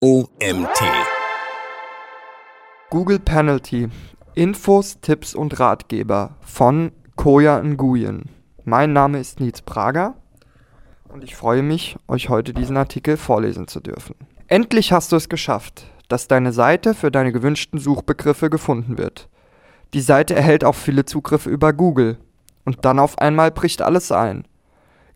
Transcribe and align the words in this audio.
OMT. 0.00 0.78
Google 2.88 3.18
Penalty. 3.18 3.88
Infos, 4.36 5.00
Tipps 5.00 5.34
und 5.34 5.58
Ratgeber 5.58 6.36
von 6.40 6.92
Koya 7.16 7.60
Nguyen. 7.64 8.26
Mein 8.64 8.92
Name 8.92 9.18
ist 9.18 9.40
Nils 9.40 9.60
Prager 9.60 10.14
und 11.08 11.24
ich 11.24 11.34
freue 11.34 11.64
mich, 11.64 11.96
euch 12.06 12.28
heute 12.28 12.54
diesen 12.54 12.76
Artikel 12.76 13.16
vorlesen 13.16 13.66
zu 13.66 13.80
dürfen. 13.80 14.14
Endlich 14.46 14.92
hast 14.92 15.10
du 15.10 15.16
es 15.16 15.28
geschafft, 15.28 15.90
dass 16.08 16.28
deine 16.28 16.52
Seite 16.52 16.94
für 16.94 17.10
deine 17.10 17.32
gewünschten 17.32 17.80
Suchbegriffe 17.80 18.50
gefunden 18.50 18.98
wird. 18.98 19.28
Die 19.94 20.00
Seite 20.00 20.36
erhält 20.36 20.62
auch 20.62 20.76
viele 20.76 21.06
Zugriffe 21.06 21.50
über 21.50 21.72
Google. 21.72 22.18
Und 22.64 22.84
dann 22.84 23.00
auf 23.00 23.18
einmal 23.18 23.50
bricht 23.50 23.82
alles 23.82 24.12
ein. 24.12 24.46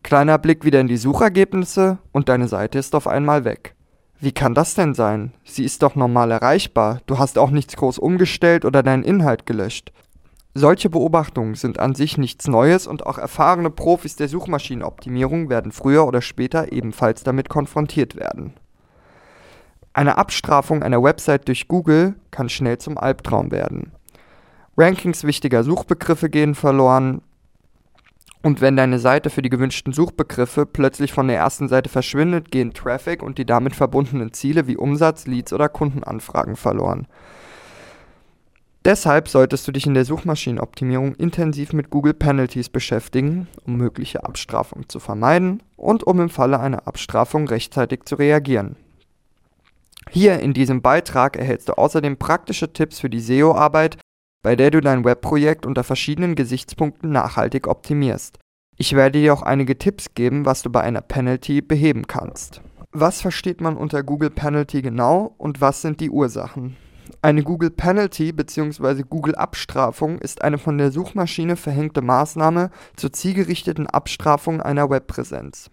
Kleiner 0.03 0.39
Blick 0.39 0.65
wieder 0.65 0.81
in 0.81 0.89
die 0.89 0.97
Suchergebnisse 0.97 1.99
und 2.11 2.29
deine 2.29 2.49
Seite 2.49 2.81
ist 2.81 2.97
auf 2.97 3.07
einmal 3.07 3.45
weg. 3.45 3.77
Wie 4.23 4.31
kann 4.31 4.55
das 4.55 4.75
denn 4.75 4.95
sein? 4.95 5.33
Sie 5.43 5.65
ist 5.65 5.83
doch 5.83 5.97
normal 5.97 6.31
erreichbar. 6.31 7.01
Du 7.07 7.19
hast 7.19 7.39
auch 7.39 7.51
nichts 7.51 7.75
groß 7.75 7.99
umgestellt 7.99 8.65
oder 8.65 8.85
deinen 8.85 9.03
Inhalt 9.03 9.47
gelöscht. 9.47 9.91
Solche 10.55 10.89
Beobachtungen 10.89 11.57
sind 11.57 11.81
an 11.81 11.97
sich 11.97 12.19
nichts 12.19 12.47
Neues 12.47 12.87
und 12.87 13.05
auch 13.05 13.19
erfahrene 13.19 13.71
Profis 13.71 14.15
der 14.15 14.29
Suchmaschinenoptimierung 14.29 15.51
werden 15.51 15.73
früher 15.73 16.07
oder 16.07 16.23
später 16.23 16.71
ebenfalls 16.71 17.25
damit 17.25 17.49
konfrontiert 17.49 18.15
werden. 18.15 18.53
Eine 19.93 20.19
Abstrafung 20.19 20.85
einer 20.85 21.03
Website 21.03 21.49
durch 21.49 21.67
Google 21.67 22.15
kann 22.31 22.49
schnell 22.49 22.79
zum 22.79 22.99
Albtraum 22.99 23.51
werden. 23.51 23.91
Rankings 24.79 25.25
wichtiger 25.25 25.65
Suchbegriffe 25.65 26.31
gehen 26.31 26.55
verloren, 26.55 27.23
und 28.43 28.61
wenn 28.61 28.77
deine 28.77 28.99
Seite 28.99 29.31
für 29.31 29.43
die 29.43 29.49
gewünschten 29.49 29.93
Suchbegriffe 29.93 30.67
plötzlich 30.67 31.13
von 31.13 31.29
der 31.29 31.37
ersten 31.37 31.69
Seite 31.69 31.89
verschwindet, 31.89 32.51
gehen 32.51 32.75
Traffic 32.75 33.23
und 33.23 33.39
die 33.39 33.47
damit 33.47 33.75
verbundenen 33.75 34.33
Ziele 34.33 34.67
wie 34.67 34.77
Umsatz, 34.77 35.27
Leads 35.27 35.53
oder 35.53 35.69
Kundenanfragen 35.69 36.57
verloren. 36.57 37.07
Deshalb 38.85 39.29
solltest 39.29 39.69
du 39.69 39.71
dich 39.71 39.87
in 39.87 39.95
der 39.95 40.05
Suchmaschinenoptimierung 40.05 41.15
intensiv 41.15 41.73
mit 41.73 41.91
Google 41.91 42.15
Penalties 42.15 42.69
beschäftigen, 42.69 43.47
um 43.65 43.77
mögliche 43.77 44.25
Abstrafungen 44.25 44.89
zu 44.89 44.99
vermeiden 44.99 45.63
und 45.77 46.03
um 46.03 46.21
im 46.21 46.31
Falle 46.31 46.59
einer 46.59 46.89
Abstrafung 46.89 47.47
rechtzeitig 47.47 48.07
zu 48.07 48.17
reagieren. 48.17 48.75
Hier 50.11 50.41
in 50.41 50.53
diesem 50.53 50.83
Beitrag 50.83 51.37
erhältst 51.37 51.69
du 51.69 51.79
außerdem 51.79 52.17
praktische 52.17 52.73
Tipps 52.73 52.99
für 52.99 53.09
die 53.09 53.21
SEO-Arbeit 53.21 53.99
bei 54.43 54.57
der 54.57 54.71
du 54.71 54.81
dein 54.81 55.05
Webprojekt 55.05 55.67
unter 55.67 55.85
verschiedenen 55.85 56.35
Gesichtspunkten 56.35 57.11
nachhaltig 57.11 57.69
optimierst. 57.69 58.39
Ich 58.77 58.95
werde 58.95 59.21
dir 59.21 59.33
auch 59.33 59.43
einige 59.43 59.79
Tipps 59.79 60.15
geben, 60.15 60.45
was 60.45 60.63
du 60.63 60.71
bei 60.71 60.81
einer 60.81 61.01
Penalty 61.01 61.63
beheben 61.63 62.07
kannst. 62.07 62.61
Was 62.91 63.21
versteht 63.21 63.61
man 63.61 63.77
unter 63.77 64.03
Google 64.03 64.31
Penalty 64.31 64.83
genau 64.83 65.35
und 65.39 65.61
was 65.61 65.83
sind 65.83 66.01
die 66.01 66.11
Ursachen? 66.11 66.77
Eine 67.21 67.43
Google 67.43 67.71
Penalty 67.71 68.33
bzw. 68.33 69.03
Google 69.09 69.35
Abstrafung 69.35 70.19
ist 70.19 70.43
eine 70.43 70.59
von 70.59 70.79
der 70.79 70.91
Suchmaschine 70.91 71.57
verhängte 71.57 72.03
Maßnahme 72.03 72.71
zur 72.97 73.13
zielgerichteten 73.13 73.87
Abstrafung 73.87 74.61
einer 74.61 74.91
Webpräsenz 74.91 75.71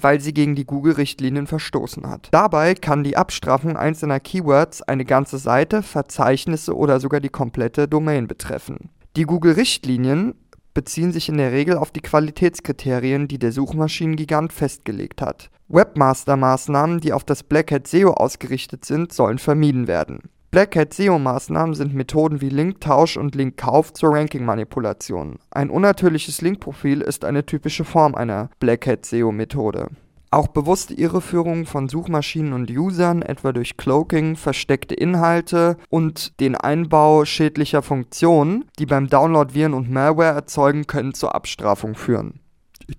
weil 0.00 0.20
sie 0.20 0.32
gegen 0.32 0.54
die 0.54 0.64
Google-Richtlinien 0.64 1.46
verstoßen 1.46 2.08
hat. 2.08 2.28
Dabei 2.30 2.74
kann 2.74 3.04
die 3.04 3.16
Abstrafung 3.16 3.76
einzelner 3.76 4.20
Keywords 4.20 4.82
eine 4.82 5.04
ganze 5.04 5.38
Seite, 5.38 5.82
Verzeichnisse 5.82 6.76
oder 6.76 7.00
sogar 7.00 7.20
die 7.20 7.28
komplette 7.28 7.88
Domain 7.88 8.26
betreffen. 8.26 8.90
Die 9.16 9.24
Google-Richtlinien 9.24 10.34
beziehen 10.74 11.12
sich 11.12 11.28
in 11.28 11.36
der 11.36 11.52
Regel 11.52 11.76
auf 11.76 11.90
die 11.90 12.00
Qualitätskriterien, 12.00 13.28
die 13.28 13.38
der 13.38 13.52
Suchmaschinengigant 13.52 14.52
festgelegt 14.52 15.20
hat. 15.20 15.50
Webmaster-Maßnahmen, 15.68 17.00
die 17.00 17.12
auf 17.12 17.24
das 17.24 17.42
Black 17.42 17.72
Hat 17.72 17.86
SEO 17.86 18.12
ausgerichtet 18.12 18.84
sind, 18.84 19.12
sollen 19.12 19.38
vermieden 19.38 19.86
werden. 19.86 20.20
Black 20.52 20.76
Hat 20.76 20.92
SEO-Maßnahmen 20.92 21.72
sind 21.72 21.94
Methoden 21.94 22.42
wie 22.42 22.50
Linktausch 22.50 23.16
und 23.16 23.34
Linkkauf 23.34 23.94
zur 23.94 24.12
Ranking-Manipulation. 24.12 25.38
Ein 25.50 25.70
unnatürliches 25.70 26.42
Linkprofil 26.42 27.00
ist 27.00 27.24
eine 27.24 27.46
typische 27.46 27.86
Form 27.86 28.14
einer 28.14 28.50
Black 28.60 28.86
Hat 28.86 29.06
SEO-Methode. 29.06 29.88
Auch 30.30 30.48
bewusste 30.48 30.92
Irreführung 30.92 31.64
von 31.64 31.88
Suchmaschinen 31.88 32.52
und 32.52 32.70
Usern, 32.70 33.22
etwa 33.22 33.52
durch 33.52 33.78
Cloaking, 33.78 34.36
versteckte 34.36 34.94
Inhalte 34.94 35.78
und 35.88 36.38
den 36.38 36.54
Einbau 36.54 37.24
schädlicher 37.24 37.80
Funktionen, 37.80 38.66
die 38.78 38.84
beim 38.84 39.08
Download 39.08 39.54
Viren 39.54 39.72
und 39.72 39.90
Malware 39.90 40.34
erzeugen, 40.34 40.86
können 40.86 41.14
zur 41.14 41.34
Abstrafung 41.34 41.94
führen. 41.94 42.40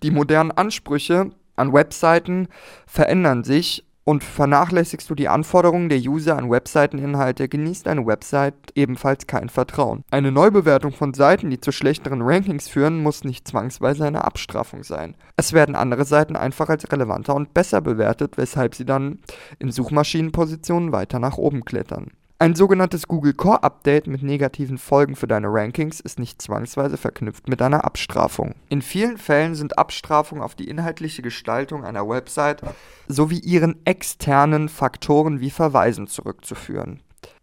Die 0.02 0.10
modernen 0.10 0.50
Ansprüche 0.50 1.30
an 1.56 1.72
Webseiten 1.72 2.48
verändern 2.88 3.44
sich 3.44 3.86
und 4.04 4.24
vernachlässigst 4.24 5.10
du 5.10 5.16
die 5.16 5.30
Anforderungen 5.30 5.90
der 5.90 6.00
User 6.00 6.38
an 6.38 6.50
Webseiteninhalte, 6.50 7.48
genießt 7.48 7.86
deine 7.86 8.06
Website 8.06 8.56
ebenfalls 8.76 9.28
kein 9.28 9.50
Vertrauen. 9.50 10.04
Eine 10.12 10.32
Neubewertung 10.32 10.92
von 10.92 11.14
Seiten, 11.14 11.50
die 11.50 11.60
zu 11.60 11.72
schlechteren 11.72 12.22
Rankings 12.22 12.68
führen, 12.68 13.02
muss 13.02 13.24
nicht 13.24 13.48
zwangsweise 13.48 14.06
eine 14.06 14.26
Abstrafung 14.26 14.84
sein. 14.84 15.16
Es 15.38 15.54
werden 15.54 15.76
andere 15.76 16.06
Seiten 16.06 16.36
einfach 16.36 16.70
als 16.70 16.92
relevanter 16.92 17.36
und 17.36 17.54
besser 17.54 17.82
bewertet, 17.82 18.38
weshalb 18.38 18.76
sie 18.76 18.86
dann 18.86 19.20
in 19.60 19.72
Suchmaschinenpositionen 19.72 20.92
weiter 20.92 21.20
nach 21.20 21.38
oben 21.38 21.64
klettern. 21.66 22.12
Ein 22.40 22.56
sogenanntes 22.56 23.08
Google 23.08 23.34
Core 23.34 23.64
Update 23.64 24.08
mit 24.08 24.22
negativen 24.22 24.78
Folgen 24.78 25.16
für 25.16 25.28
deine 25.28 25.48
Rankings 25.48 26.00
ist 26.00 26.20
nicht 26.20 26.42
zwangsweise 26.42 26.98
verknüpft 26.98 27.48
mit 27.48 27.62
einer 27.62 27.86
Abstrafung. 27.86 28.56
In 28.70 28.82
vielen 28.82 29.18
Fällen 29.18 29.56
sind 29.56 29.78
Abstrafungen 29.78 30.44
auf 30.44 30.56
die 30.56 30.68
inhaltliche 30.68 31.22
Gestaltung 31.22 31.86
einer 31.86 32.08
Website 32.08 32.62
sowie 33.08 33.40
ihren 33.40 33.86
externen 33.86 34.68
Faktoren 34.68 35.40
wie 35.40 35.52
Verweisen 35.52 36.08
zurückzuführen. 36.08 37.02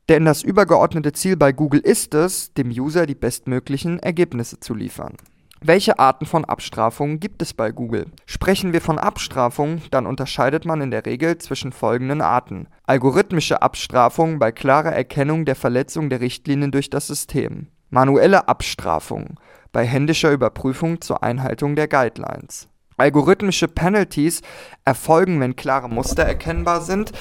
Denn 0.09 0.25
das 0.25 0.43
übergeordnete 0.43 1.13
Ziel 1.13 1.37
bei 1.37 1.53
Google 1.53 1.81
ist 1.81 2.15
es, 2.15 2.53
dem 2.55 2.69
User 2.69 3.07
die 3.07 3.15
bestmöglichen 3.15 4.01
Ergebnisse 4.01 4.59
zu 4.59 4.75
liefern. 4.75 5.15
Welche 5.63 5.99
Arten 5.99 6.25
von 6.25 6.47
Abstrafungen 6.47 7.21
gibt 7.21 7.43
es 7.43 7.53
bei 7.53 7.71
Google? 7.71 8.07
Sprechen 8.25 8.73
wir 8.73 8.81
von 8.81 8.99
Abstrafungen, 8.99 9.83
dann 9.91 10.07
unterscheidet 10.07 10.65
man 10.65 10.81
in 10.81 10.91
der 10.91 11.05
Regel 11.05 11.37
zwischen 11.37 11.71
folgenden 11.71 12.23
Arten. 12.23 12.67
Algorithmische 12.91 13.63
Abstrafungen 13.63 14.41
bei 14.41 14.51
klarer 14.51 14.91
Erkennung 14.91 15.45
der 15.45 15.55
Verletzung 15.55 16.11
der 16.11 16.21
Richtlinien 16.21 16.73
durch 16.73 16.91
das 16.91 17.07
System. 17.07 17.69
Manuelle 17.89 18.49
Abstrafungen 18.49 19.37
bei 19.71 19.87
händischer 19.87 20.33
Überprüfung 20.33 21.01
zur 21.01 21.23
Einhaltung 21.23 21.77
der 21.77 21.87
Guidelines. 21.87 22.67
Algorithmische 22.97 23.69
Penalties 23.69 24.43
erfolgen, 24.85 25.39
wenn 25.39 25.55
klare 25.55 25.89
Muster 25.89 26.25
erkennbar 26.25 26.81
sind, 26.81 27.13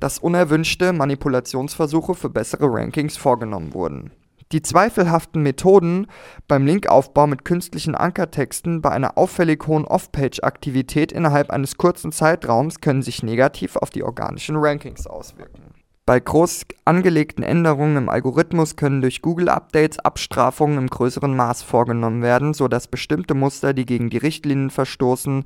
dass 0.00 0.18
unerwünschte 0.18 0.92
Manipulationsversuche 0.92 2.14
für 2.14 2.28
bessere 2.28 2.70
Rankings 2.70 3.16
vorgenommen 3.16 3.72
wurden. 3.72 4.10
Die 4.52 4.62
zweifelhaften 4.62 5.42
Methoden 5.42 6.06
beim 6.46 6.66
Linkaufbau 6.66 7.26
mit 7.26 7.44
künstlichen 7.44 7.96
Ankertexten 7.96 8.80
bei 8.80 8.90
einer 8.90 9.18
auffällig 9.18 9.66
hohen 9.66 9.84
Off-Page-Aktivität 9.84 11.10
innerhalb 11.10 11.50
eines 11.50 11.76
kurzen 11.76 12.12
Zeitraums 12.12 12.80
können 12.80 13.02
sich 13.02 13.24
negativ 13.24 13.76
auf 13.76 13.90
die 13.90 14.04
organischen 14.04 14.56
Rankings 14.56 15.06
auswirken. 15.08 15.74
Bei 16.06 16.20
groß 16.20 16.66
angelegten 16.84 17.42
Änderungen 17.42 17.96
im 17.96 18.08
Algorithmus 18.08 18.76
können 18.76 19.00
durch 19.00 19.22
Google-Updates 19.22 19.98
Abstrafungen 19.98 20.78
im 20.78 20.86
größeren 20.86 21.34
Maß 21.34 21.62
vorgenommen 21.62 22.22
werden, 22.22 22.54
sodass 22.54 22.86
bestimmte 22.86 23.34
Muster, 23.34 23.74
die 23.74 23.84
gegen 23.84 24.10
die 24.10 24.18
Richtlinien 24.18 24.70
verstoßen, 24.70 25.44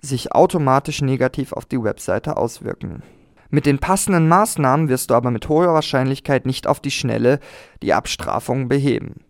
sich 0.00 0.32
automatisch 0.32 1.02
negativ 1.02 1.52
auf 1.52 1.64
die 1.64 1.80
Webseite 1.80 2.36
auswirken. 2.36 3.04
Mit 3.50 3.64
den 3.64 3.78
passenden 3.78 4.28
Maßnahmen 4.28 4.88
wirst 4.88 5.10
du 5.10 5.14
aber 5.14 5.30
mit 5.30 5.48
hoher 5.48 5.72
Wahrscheinlichkeit 5.72 6.44
nicht 6.44 6.66
auf 6.66 6.80
die 6.80 6.90
Schnelle 6.90 7.40
die 7.82 7.94
Abstrafung 7.94 8.68
beheben. 8.68 9.24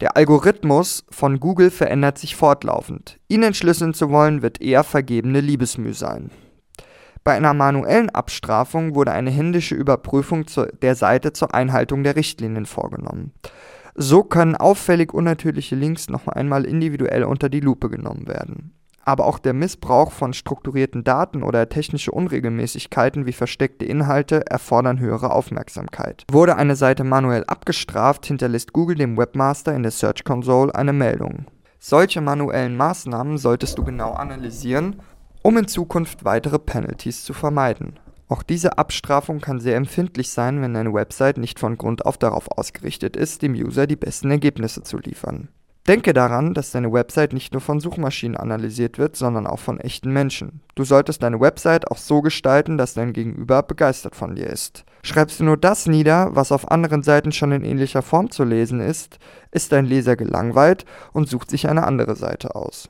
Der 0.00 0.14
Algorithmus 0.16 1.06
von 1.08 1.40
Google 1.40 1.70
verändert 1.70 2.18
sich 2.18 2.36
fortlaufend. 2.36 3.18
Ihn 3.28 3.42
entschlüsseln 3.42 3.94
zu 3.94 4.10
wollen, 4.10 4.42
wird 4.42 4.60
eher 4.60 4.84
vergebene 4.84 5.40
Liebesmüh 5.40 5.94
sein. 5.94 6.30
Bei 7.24 7.34
einer 7.34 7.54
manuellen 7.54 8.10
Abstrafung 8.10 8.94
wurde 8.94 9.12
eine 9.12 9.30
händische 9.30 9.74
Überprüfung 9.74 10.44
der 10.82 10.94
Seite 10.94 11.32
zur 11.32 11.54
Einhaltung 11.54 12.04
der 12.04 12.14
Richtlinien 12.14 12.66
vorgenommen. 12.66 13.32
So 13.94 14.22
können 14.22 14.54
auffällig 14.54 15.14
unnatürliche 15.14 15.76
Links 15.76 16.10
noch 16.10 16.28
einmal 16.28 16.66
individuell 16.66 17.24
unter 17.24 17.48
die 17.48 17.60
Lupe 17.60 17.88
genommen 17.88 18.28
werden 18.28 18.76
aber 19.06 19.24
auch 19.24 19.38
der 19.38 19.54
Missbrauch 19.54 20.10
von 20.10 20.34
strukturierten 20.34 21.04
Daten 21.04 21.44
oder 21.44 21.68
technische 21.68 22.10
Unregelmäßigkeiten 22.10 23.24
wie 23.24 23.32
versteckte 23.32 23.86
Inhalte 23.86 24.44
erfordern 24.46 24.98
höhere 24.98 25.30
Aufmerksamkeit. 25.30 26.24
Wurde 26.30 26.56
eine 26.56 26.74
Seite 26.74 27.04
manuell 27.04 27.44
abgestraft, 27.44 28.26
hinterlässt 28.26 28.72
Google 28.72 28.96
dem 28.96 29.16
Webmaster 29.16 29.74
in 29.74 29.84
der 29.84 29.92
Search 29.92 30.24
Console 30.24 30.74
eine 30.74 30.92
Meldung. 30.92 31.46
Solche 31.78 32.20
manuellen 32.20 32.76
Maßnahmen 32.76 33.38
solltest 33.38 33.78
du 33.78 33.84
genau 33.84 34.12
analysieren, 34.12 34.96
um 35.42 35.56
in 35.56 35.68
Zukunft 35.68 36.24
weitere 36.24 36.58
Penalties 36.58 37.24
zu 37.24 37.32
vermeiden. 37.32 38.00
Auch 38.28 38.42
diese 38.42 38.76
Abstrafung 38.76 39.40
kann 39.40 39.60
sehr 39.60 39.76
empfindlich 39.76 40.30
sein, 40.30 40.60
wenn 40.60 40.74
deine 40.74 40.92
Website 40.92 41.38
nicht 41.38 41.60
von 41.60 41.78
Grund 41.78 42.04
auf 42.04 42.18
darauf 42.18 42.50
ausgerichtet 42.50 43.14
ist, 43.14 43.42
dem 43.42 43.54
User 43.54 43.86
die 43.86 43.94
besten 43.94 44.32
Ergebnisse 44.32 44.82
zu 44.82 44.98
liefern. 44.98 45.48
Denke 45.88 46.12
daran, 46.12 46.52
dass 46.52 46.72
deine 46.72 46.92
Website 46.92 47.32
nicht 47.32 47.52
nur 47.52 47.60
von 47.60 47.78
Suchmaschinen 47.78 48.36
analysiert 48.36 48.98
wird, 48.98 49.14
sondern 49.14 49.46
auch 49.46 49.60
von 49.60 49.78
echten 49.78 50.12
Menschen. 50.12 50.60
Du 50.74 50.82
solltest 50.82 51.22
deine 51.22 51.40
Website 51.40 51.88
auch 51.92 51.96
so 51.96 52.22
gestalten, 52.22 52.76
dass 52.76 52.94
dein 52.94 53.12
Gegenüber 53.12 53.62
begeistert 53.62 54.16
von 54.16 54.34
dir 54.34 54.48
ist. 54.48 54.84
Schreibst 55.04 55.38
du 55.38 55.44
nur 55.44 55.56
das 55.56 55.86
nieder, 55.86 56.34
was 56.34 56.50
auf 56.50 56.72
anderen 56.72 57.04
Seiten 57.04 57.30
schon 57.30 57.52
in 57.52 57.64
ähnlicher 57.64 58.02
Form 58.02 58.32
zu 58.32 58.42
lesen 58.42 58.80
ist, 58.80 59.20
ist 59.52 59.70
dein 59.70 59.84
Leser 59.84 60.16
gelangweilt 60.16 60.84
und 61.12 61.28
sucht 61.28 61.50
sich 61.50 61.68
eine 61.68 61.84
andere 61.84 62.16
Seite 62.16 62.56
aus. 62.56 62.88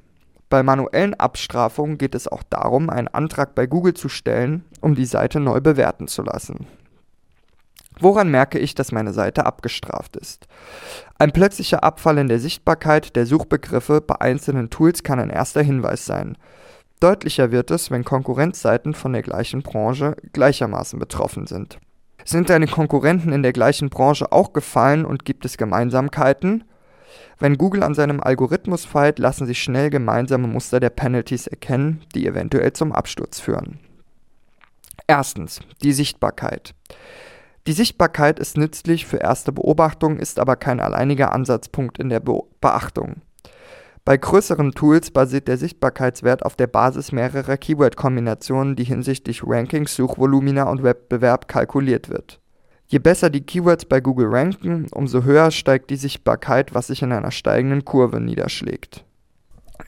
Bei 0.48 0.62
manuellen 0.62 1.12
Abstrafungen 1.12 1.98
geht 1.98 2.14
es 2.14 2.26
auch 2.28 2.44
darum, 2.48 2.88
einen 2.88 3.08
Antrag 3.08 3.54
bei 3.54 3.66
Google 3.66 3.92
zu 3.92 4.08
stellen, 4.08 4.64
um 4.80 4.94
die 4.94 5.04
Seite 5.04 5.38
neu 5.38 5.60
bewerten 5.60 6.08
zu 6.08 6.22
lassen. 6.22 6.66
Woran 7.98 8.30
merke 8.30 8.58
ich, 8.58 8.74
dass 8.74 8.92
meine 8.92 9.12
Seite 9.12 9.46
abgestraft 9.46 10.16
ist? 10.16 10.46
Ein 11.18 11.32
plötzlicher 11.32 11.82
Abfall 11.82 12.18
in 12.18 12.28
der 12.28 12.38
Sichtbarkeit 12.38 13.16
der 13.16 13.26
Suchbegriffe 13.26 14.00
bei 14.00 14.20
einzelnen 14.20 14.68
Tools 14.68 15.02
kann 15.02 15.18
ein 15.18 15.30
erster 15.30 15.62
Hinweis 15.62 16.04
sein. 16.04 16.36
Deutlicher 17.00 17.50
wird 17.50 17.70
es, 17.70 17.90
wenn 17.90 18.04
Konkurrenzseiten 18.04 18.94
von 18.94 19.12
der 19.12 19.22
gleichen 19.22 19.62
Branche 19.62 20.16
gleichermaßen 20.32 20.98
betroffen 20.98 21.46
sind. 21.46 21.78
Sind 22.24 22.50
deine 22.50 22.66
Konkurrenten 22.66 23.32
in 23.32 23.42
der 23.42 23.52
gleichen 23.52 23.88
Branche 23.88 24.32
auch 24.32 24.52
gefallen 24.52 25.04
und 25.04 25.24
gibt 25.24 25.44
es 25.44 25.56
Gemeinsamkeiten? 25.56 26.64
Wenn 27.38 27.58
Google 27.58 27.82
an 27.82 27.94
seinem 27.94 28.20
Algorithmus 28.20 28.84
feilt, 28.84 29.18
lassen 29.18 29.46
sich 29.46 29.62
schnell 29.62 29.90
gemeinsame 29.90 30.48
Muster 30.48 30.80
der 30.80 30.90
Penalties 30.90 31.46
erkennen, 31.46 32.02
die 32.14 32.26
eventuell 32.26 32.72
zum 32.72 32.92
Absturz 32.92 33.40
führen. 33.40 33.78
Erstens, 35.06 35.60
die 35.82 35.92
Sichtbarkeit. 35.92 36.74
Die 37.66 37.72
Sichtbarkeit 37.72 38.38
ist 38.38 38.56
nützlich 38.56 39.06
für 39.06 39.16
erste 39.16 39.50
Beobachtungen, 39.50 40.20
ist 40.20 40.38
aber 40.38 40.54
kein 40.54 40.78
alleiniger 40.78 41.32
Ansatzpunkt 41.32 41.98
in 41.98 42.08
der 42.08 42.20
Be 42.20 42.42
Beachtung. 42.60 43.22
Bei 44.04 44.16
größeren 44.16 44.70
Tools 44.70 45.10
basiert 45.10 45.48
der 45.48 45.58
Sichtbarkeitswert 45.58 46.44
auf 46.44 46.54
der 46.54 46.68
Basis 46.68 47.10
mehrerer 47.10 47.56
Keyword-Kombinationen, 47.56 48.76
die 48.76 48.84
hinsichtlich 48.84 49.42
Rankings, 49.44 49.96
Suchvolumina 49.96 50.70
und 50.70 50.84
Wettbewerb 50.84 51.48
kalkuliert 51.48 52.08
wird. 52.08 52.40
Je 52.86 53.00
besser 53.00 53.30
die 53.30 53.40
Keywords 53.40 53.84
bei 53.84 54.00
Google 54.00 54.28
ranken, 54.28 54.86
umso 54.92 55.24
höher 55.24 55.50
steigt 55.50 55.90
die 55.90 55.96
Sichtbarkeit, 55.96 56.72
was 56.72 56.86
sich 56.86 57.02
in 57.02 57.10
einer 57.10 57.32
steigenden 57.32 57.84
Kurve 57.84 58.20
niederschlägt. 58.20 59.05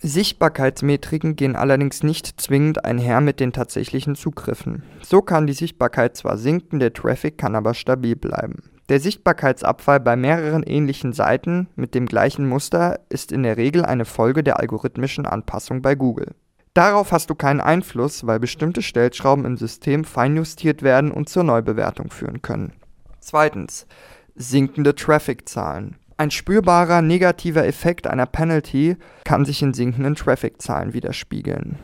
Sichtbarkeitsmetriken 0.00 1.37
gehen 1.37 1.56
allerdings 1.56 2.02
nicht 2.02 2.40
zwingend 2.40 2.85
einher 2.85 3.20
mit 3.20 3.40
den 3.40 3.52
tatsächlichen 3.52 4.14
Zugriffen. 4.14 4.82
So 5.02 5.23
kann 5.23 5.46
die 5.46 5.52
Sichtbarkeit 5.52 6.17
zwar 6.17 6.38
sinken, 6.38 6.79
der 6.79 6.93
Traffic 6.93 7.38
kann 7.38 7.55
aber 7.55 7.75
stabil 7.75 8.17
bleiben. 8.17 8.62
Der 8.88 9.00
Sichtbarkeitsabfall 9.00 10.00
bei 10.00 10.17
mehreren 10.17 10.62
ähnlichen 10.62 11.12
Seiten 11.12 11.69
mit 11.76 11.94
dem 11.94 12.06
gleichen 12.06 12.49
Muster 12.49 13.00
ist 13.11 13.32
in 13.32 13.43
der 13.43 13.56
Regel 13.56 13.85
eine 13.85 14.06
Folge 14.06 14.43
der 14.43 14.58
algorithmischen 14.58 15.26
Anpassung 15.26 15.82
bei 15.82 15.94
Google. 15.94 16.35
Darauf 16.73 17.12
hast 17.12 17.29
du 17.29 17.35
keinen 17.35 17.61
Einfluss, 17.61 18.26
weil 18.26 18.40
bestimmte 18.40 18.82
Stellschrauben 18.82 19.44
im 19.44 19.56
System 19.56 20.05
feinjustiert 20.05 20.82
werden 20.82 21.11
und 21.11 21.29
zur 21.29 21.44
Neubewertung 21.44 22.11
führen 22.11 22.40
können. 22.40 22.73
Zweitens. 23.20 23.87
Sinkende 24.37 24.94
Traffic-Zahlen. 24.94 25.96
Ein 26.20 26.32
spürbarer 26.32 27.00
negativer 27.00 27.65
Effekt 27.65 28.09
einer 28.09 28.26
Penalty 28.26 28.97
kann 29.23 29.44
sich 29.44 29.62
in 29.62 29.73
sinkenden 29.73 30.17
Traffic-Zahlen 30.17 30.93
widerspiegeln. 30.93 31.79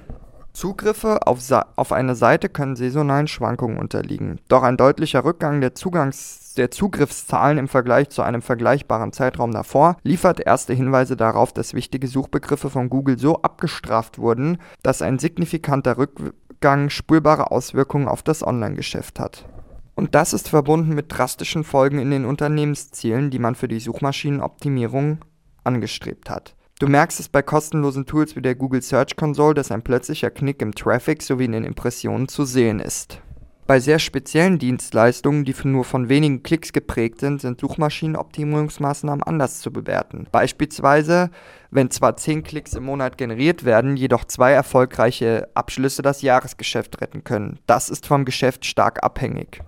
Zugriffe 0.52 1.28
auf, 1.28 1.38
auf, 1.76 1.92
eine 1.92 2.16
Seite 2.16 2.48
können 2.48 2.74
saisonalen 2.74 3.28
Schwankungen 3.28 3.78
unterliegen, 3.78 4.40
doch 4.48 4.64
ein 4.64 4.76
deutlicher 4.76 5.24
Rückgang 5.24 5.60
der, 5.60 5.76
Zugangs 5.76 6.54
der 6.56 6.72
Zugriffszahlen 6.72 7.58
im 7.58 7.68
Vergleich 7.68 8.08
zu 8.08 8.22
einem 8.22 8.42
vergleichbaren 8.42 9.12
Zeitraum 9.12 9.52
davor 9.52 9.98
liefert 10.02 10.40
erste 10.40 10.74
Hinweise 10.74 11.16
darauf, 11.16 11.52
dass 11.52 11.72
wichtige 11.72 12.08
Suchbegriffe 12.08 12.70
von 12.70 12.90
Google 12.90 13.20
so 13.20 13.40
abgestraft 13.42 14.18
wurden, 14.18 14.58
dass 14.82 15.00
ein 15.00 15.20
signifikanter 15.20 15.96
Rückgang 15.96 16.90
spürbare 16.90 17.52
Auswirkungen 17.52 18.08
auf 18.08 18.24
das 18.24 18.44
Online-Geschäft 18.44 19.20
hat. 19.20 19.44
Und 19.94 20.14
das 20.14 20.32
ist 20.32 20.48
verbunden 20.48 20.94
mit 20.94 21.06
drastischen 21.08 21.64
Folgen 21.64 21.98
in 21.98 22.10
den 22.10 22.24
Unternehmenszielen, 22.24 23.30
die 23.30 23.38
man 23.38 23.54
für 23.54 23.68
die 23.68 23.80
Suchmaschinenoptimierung 23.80 25.18
angestrebt 25.62 26.30
hat. 26.30 26.56
Du 26.80 26.88
merkst 26.88 27.20
es 27.20 27.28
bei 27.28 27.40
kostenlosen 27.40 28.04
Tools 28.04 28.34
wie 28.34 28.42
der 28.42 28.56
Google 28.56 28.82
Search 28.82 29.14
Console, 29.16 29.54
dass 29.54 29.70
ein 29.70 29.82
plötzlicher 29.82 30.30
Knick 30.30 30.60
im 30.60 30.74
Traffic 30.74 31.22
sowie 31.22 31.44
in 31.44 31.52
den 31.52 31.64
Impressionen 31.64 32.26
zu 32.26 32.44
sehen 32.44 32.80
ist. 32.80 33.20
Bei 33.66 33.80
sehr 33.80 33.98
speziellen 33.98 34.58
Dienstleistungen, 34.58 35.46
die 35.46 35.54
nur 35.64 35.84
von 35.84 36.10
wenigen 36.10 36.42
Klicks 36.42 36.74
geprägt 36.74 37.20
sind, 37.20 37.40
sind 37.40 37.60
Suchmaschinenoptimierungsmaßnahmen 37.60 39.22
anders 39.22 39.60
zu 39.60 39.72
bewerten. 39.72 40.26
Beispielsweise, 40.30 41.30
wenn 41.74 41.90
zwar 41.90 42.16
10 42.16 42.44
Klicks 42.44 42.74
im 42.74 42.84
Monat 42.84 43.18
generiert 43.18 43.64
werden, 43.64 43.96
jedoch 43.96 44.24
zwei 44.24 44.52
erfolgreiche 44.52 45.48
Abschlüsse 45.54 46.02
das 46.02 46.22
Jahresgeschäft 46.22 47.00
retten 47.00 47.24
können. 47.24 47.58
Das 47.66 47.90
ist 47.90 48.06
vom 48.06 48.24
Geschäft 48.24 48.64
stark 48.64 49.02
abhängig. 49.02 49.60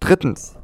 Drittens. 0.00 0.56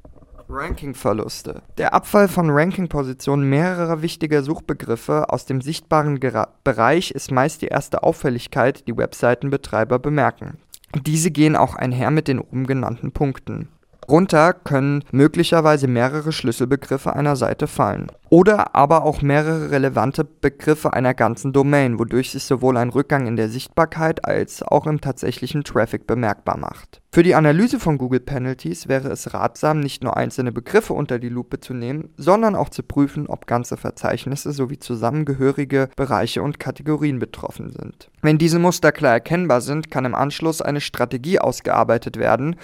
Rankingverluste. 0.48 1.62
Der 1.78 1.94
Abfall 1.94 2.28
von 2.28 2.50
Rankingpositionen 2.50 3.48
mehrerer 3.48 4.02
wichtiger 4.02 4.42
Suchbegriffe 4.42 5.30
aus 5.30 5.46
dem 5.46 5.60
sichtbaren 5.60 6.20
Gera 6.20 6.48
Bereich 6.62 7.10
ist 7.10 7.32
meist 7.32 7.62
die 7.62 7.68
erste 7.68 8.02
Auffälligkeit, 8.02 8.86
die 8.86 8.96
Webseitenbetreiber 8.96 9.98
bemerken. 9.98 10.58
Diese 11.06 11.30
gehen 11.30 11.56
auch 11.56 11.74
einher 11.74 12.10
mit 12.10 12.28
den 12.28 12.38
oben 12.38 12.66
genannten 12.66 13.12
Punkten. 13.12 13.68
Runter 14.08 14.52
können 14.52 15.02
möglicherweise 15.10 15.88
mehrere 15.88 16.32
Schlüsselbegriffe 16.32 17.14
einer 17.14 17.36
Seite 17.36 17.66
fallen. 17.66 18.12
Oder 18.28 18.74
aber 18.74 19.04
auch 19.04 19.22
mehrere 19.22 19.70
relevante 19.70 20.24
Begriffe 20.24 20.92
einer 20.92 21.14
ganzen 21.14 21.52
Domain, 21.52 21.98
wodurch 21.98 22.30
sich 22.30 22.44
sowohl 22.44 22.76
ein 22.76 22.90
Rückgang 22.90 23.26
in 23.26 23.36
der 23.36 23.48
Sichtbarkeit 23.48 24.24
als 24.24 24.62
auch 24.62 24.86
im 24.86 25.00
tatsächlichen 25.00 25.64
Traffic 25.64 26.06
bemerkbar 26.06 26.56
macht. 26.56 27.00
Für 27.16 27.22
die 27.22 27.34
Analyse 27.34 27.80
von 27.80 27.96
Google 27.96 28.20
Penalties 28.20 28.88
wäre 28.88 29.08
es 29.08 29.32
ratsam, 29.32 29.80
nicht 29.80 30.04
nur 30.04 30.18
einzelne 30.18 30.52
Begriffe 30.52 30.92
unter 30.92 31.18
die 31.18 31.30
Lupe 31.30 31.60
zu 31.60 31.72
nehmen, 31.72 32.10
sondern 32.18 32.54
auch 32.54 32.68
zu 32.68 32.82
prüfen, 32.82 33.26
ob 33.26 33.46
ganze 33.46 33.78
Verzeichnisse 33.78 34.52
sowie 34.52 34.78
zusammengehörige 34.78 35.88
Bereiche 35.96 36.42
und 36.42 36.60
Kategorien 36.60 37.18
betroffen 37.18 37.70
sind. 37.70 38.10
Wenn 38.20 38.36
diese 38.36 38.58
Muster 38.58 38.92
klar 38.92 39.14
erkennbar 39.14 39.62
sind, 39.62 39.90
kann 39.90 40.04
im 40.04 40.14
Anschluss 40.14 40.60
eine 40.60 40.82
Strategie 40.82 41.38
ausgearbeitet 41.38 42.18
werden, 42.18 42.56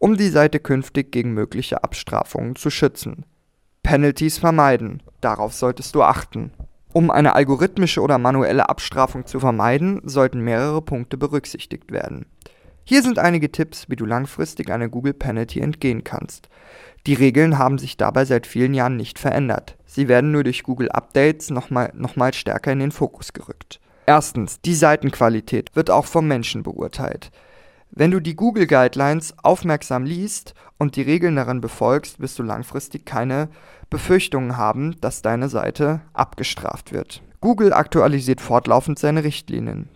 um 0.00 0.16
die 0.16 0.30
Seite 0.30 0.58
künftig 0.58 1.12
gegen 1.12 1.32
mögliche 1.32 1.84
Abstrafungen 1.84 2.56
zu 2.56 2.68
schützen. 2.68 3.24
Penalties 3.84 4.38
vermeiden. 4.38 5.04
Darauf 5.20 5.52
solltest 5.52 5.94
du 5.94 6.02
achten. 6.02 6.50
Um 6.92 7.12
eine 7.12 7.36
algorithmische 7.36 8.00
oder 8.00 8.18
manuelle 8.18 8.70
Abstrafung 8.70 9.26
zu 9.26 9.38
vermeiden, 9.38 10.00
sollten 10.02 10.40
mehrere 10.40 10.82
Punkte 10.82 11.16
berücksichtigt 11.16 11.92
werden. 11.92 12.26
Hier 12.90 13.04
sind 13.04 13.20
einige 13.20 13.52
Tipps, 13.52 13.88
wie 13.88 13.94
du 13.94 14.04
langfristig 14.04 14.68
einer 14.68 14.88
Google 14.88 15.12
Penalty 15.12 15.60
entgehen 15.60 16.02
kannst. 16.02 16.48
Die 17.06 17.14
Regeln 17.14 17.56
haben 17.56 17.78
sich 17.78 17.96
dabei 17.96 18.24
seit 18.24 18.48
vielen 18.48 18.74
Jahren 18.74 18.96
nicht 18.96 19.20
verändert. 19.20 19.76
Sie 19.86 20.08
werden 20.08 20.32
nur 20.32 20.42
durch 20.42 20.64
Google 20.64 20.90
Updates 20.90 21.50
nochmal 21.50 21.92
noch 21.94 22.16
mal 22.16 22.34
stärker 22.34 22.72
in 22.72 22.80
den 22.80 22.90
Fokus 22.90 23.32
gerückt. 23.32 23.78
Erstens, 24.06 24.60
die 24.62 24.74
Seitenqualität 24.74 25.76
wird 25.76 25.88
auch 25.88 26.04
vom 26.04 26.26
Menschen 26.26 26.64
beurteilt. 26.64 27.30
Wenn 27.92 28.10
du 28.10 28.18
die 28.18 28.34
Google 28.34 28.66
Guidelines 28.66 29.34
aufmerksam 29.40 30.04
liest 30.04 30.54
und 30.76 30.96
die 30.96 31.02
Regeln 31.02 31.36
darin 31.36 31.60
befolgst, 31.60 32.18
wirst 32.18 32.40
du 32.40 32.42
langfristig 32.42 33.06
keine 33.06 33.50
Befürchtungen 33.88 34.56
haben, 34.56 35.00
dass 35.00 35.22
deine 35.22 35.48
Seite 35.48 36.00
abgestraft 36.12 36.92
wird. 36.92 37.22
Google 37.40 37.72
aktualisiert 37.72 38.40
fortlaufend 38.40 38.98
seine 38.98 39.22
Richtlinien. 39.22 39.88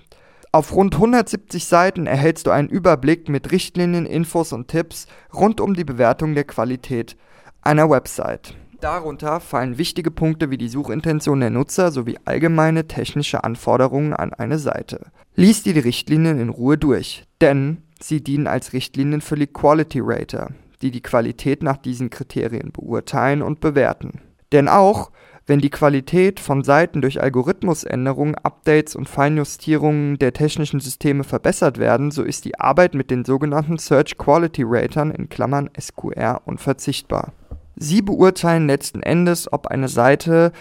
Auf 0.54 0.72
rund 0.72 0.94
170 0.94 1.64
Seiten 1.64 2.06
erhältst 2.06 2.46
du 2.46 2.52
einen 2.52 2.68
Überblick 2.68 3.28
mit 3.28 3.50
Richtlinien, 3.50 4.06
Infos 4.06 4.52
und 4.52 4.68
Tipps 4.68 5.08
rund 5.34 5.60
um 5.60 5.74
die 5.74 5.82
Bewertung 5.82 6.36
der 6.36 6.44
Qualität 6.44 7.16
einer 7.60 7.90
Website. 7.90 8.54
Darunter 8.80 9.40
fallen 9.40 9.78
wichtige 9.78 10.12
Punkte 10.12 10.50
wie 10.50 10.56
die 10.56 10.68
Suchintention 10.68 11.40
der 11.40 11.50
Nutzer 11.50 11.90
sowie 11.90 12.18
allgemeine 12.24 12.86
technische 12.86 13.42
Anforderungen 13.42 14.12
an 14.12 14.32
eine 14.32 14.60
Seite. 14.60 15.10
Lies 15.34 15.64
dir 15.64 15.74
die 15.74 15.80
Richtlinien 15.80 16.38
in 16.38 16.50
Ruhe 16.50 16.78
durch, 16.78 17.24
denn 17.40 17.78
sie 18.00 18.22
dienen 18.22 18.46
als 18.46 18.72
Richtlinien 18.72 19.22
für 19.22 19.34
die 19.34 19.48
Quality 19.48 19.98
Rater, 20.04 20.52
die 20.82 20.92
die 20.92 21.02
Qualität 21.02 21.64
nach 21.64 21.78
diesen 21.78 22.10
Kriterien 22.10 22.70
beurteilen 22.70 23.42
und 23.42 23.58
bewerten. 23.58 24.20
Denn 24.52 24.68
auch 24.68 25.10
wenn 25.46 25.60
die 25.60 25.70
Qualität 25.70 26.40
von 26.40 26.64
Seiten 26.64 27.02
durch 27.02 27.20
Algorithmusänderungen, 27.20 28.34
Updates 28.36 28.96
und 28.96 29.08
Feinjustierungen 29.08 30.18
der 30.18 30.32
technischen 30.32 30.80
Systeme 30.80 31.22
verbessert 31.22 31.78
werden, 31.78 32.10
so 32.10 32.22
ist 32.22 32.46
die 32.46 32.58
Arbeit 32.58 32.94
mit 32.94 33.10
den 33.10 33.24
sogenannten 33.24 33.78
Search 33.78 34.16
Quality 34.16 34.62
Ratern 34.64 35.10
in 35.10 35.28
Klammern 35.28 35.68
SQR 35.78 36.40
unverzichtbar. 36.46 37.32
Sie 37.76 38.00
beurteilen 38.00 38.66
letzten 38.66 39.02
Endes, 39.02 39.52
ob 39.52 39.66
eine 39.66 39.88
Seite 39.88 40.52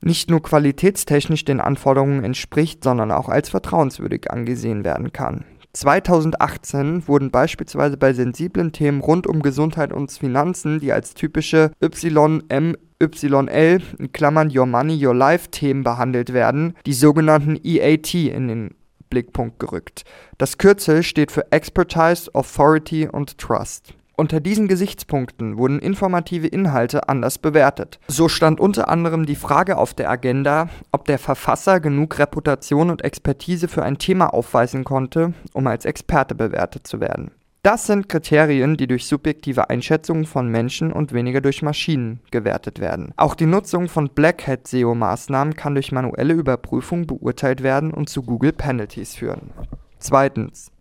nicht 0.00 0.30
nur 0.30 0.42
qualitätstechnisch 0.42 1.44
den 1.44 1.60
Anforderungen 1.60 2.22
entspricht, 2.22 2.84
sondern 2.84 3.10
auch 3.10 3.28
als 3.28 3.48
vertrauenswürdig 3.48 4.30
angesehen 4.30 4.84
werden 4.84 5.12
kann. 5.12 5.44
2018 5.72 7.08
wurden 7.08 7.32
beispielsweise 7.32 7.96
bei 7.96 8.12
sensiblen 8.12 8.70
Themen 8.70 9.00
rund 9.00 9.26
um 9.26 9.42
Gesundheit 9.42 9.92
und 9.92 10.12
Finanzen, 10.12 10.78
die 10.78 10.92
als 10.92 11.14
typische 11.14 11.72
YMY 11.82 12.76
YL 13.06 13.82
in 13.98 14.12
Klammern 14.12 14.50
Your 14.56 14.66
Money, 14.66 15.04
Your 15.04 15.14
Life 15.14 15.50
Themen 15.50 15.84
behandelt 15.84 16.32
werden, 16.32 16.74
die 16.86 16.92
sogenannten 16.92 17.58
EAT 17.62 18.14
in 18.14 18.48
den 18.48 18.74
Blickpunkt 19.10 19.58
gerückt. 19.58 20.04
Das 20.38 20.58
Kürzel 20.58 21.02
steht 21.02 21.30
für 21.30 21.50
Expertise, 21.52 22.34
Authority 22.34 23.08
und 23.08 23.38
Trust. 23.38 23.94
Unter 24.16 24.38
diesen 24.38 24.68
Gesichtspunkten 24.68 25.58
wurden 25.58 25.80
informative 25.80 26.46
Inhalte 26.46 27.08
anders 27.08 27.38
bewertet. 27.38 27.98
So 28.06 28.28
stand 28.28 28.60
unter 28.60 28.88
anderem 28.88 29.26
die 29.26 29.34
Frage 29.34 29.76
auf 29.76 29.92
der 29.92 30.08
Agenda, 30.08 30.68
ob 30.92 31.04
der 31.06 31.18
Verfasser 31.18 31.80
genug 31.80 32.18
Reputation 32.20 32.90
und 32.90 33.02
Expertise 33.02 33.66
für 33.66 33.82
ein 33.82 33.98
Thema 33.98 34.32
aufweisen 34.32 34.84
konnte, 34.84 35.34
um 35.52 35.66
als 35.66 35.84
Experte 35.84 36.36
bewertet 36.36 36.86
zu 36.86 37.00
werden. 37.00 37.32
Das 37.64 37.86
sind 37.86 38.10
Kriterien, 38.10 38.76
die 38.76 38.86
durch 38.86 39.06
subjektive 39.06 39.70
Einschätzungen 39.70 40.26
von 40.26 40.50
Menschen 40.50 40.92
und 40.92 41.14
weniger 41.14 41.40
durch 41.40 41.62
Maschinen 41.62 42.20
gewertet 42.30 42.78
werden. 42.78 43.14
Auch 43.16 43.34
die 43.34 43.46
Nutzung 43.46 43.88
von 43.88 44.10
Black 44.10 44.46
Hat 44.46 44.68
SEO-Maßnahmen 44.68 45.56
kann 45.56 45.72
durch 45.72 45.90
manuelle 45.90 46.34
Überprüfung 46.34 47.06
beurteilt 47.06 47.62
werden 47.62 47.94
und 47.94 48.10
zu 48.10 48.22
Google 48.22 48.52
Penalties 48.52 49.14
führen. 49.14 49.50
Zweitens. 49.98 50.72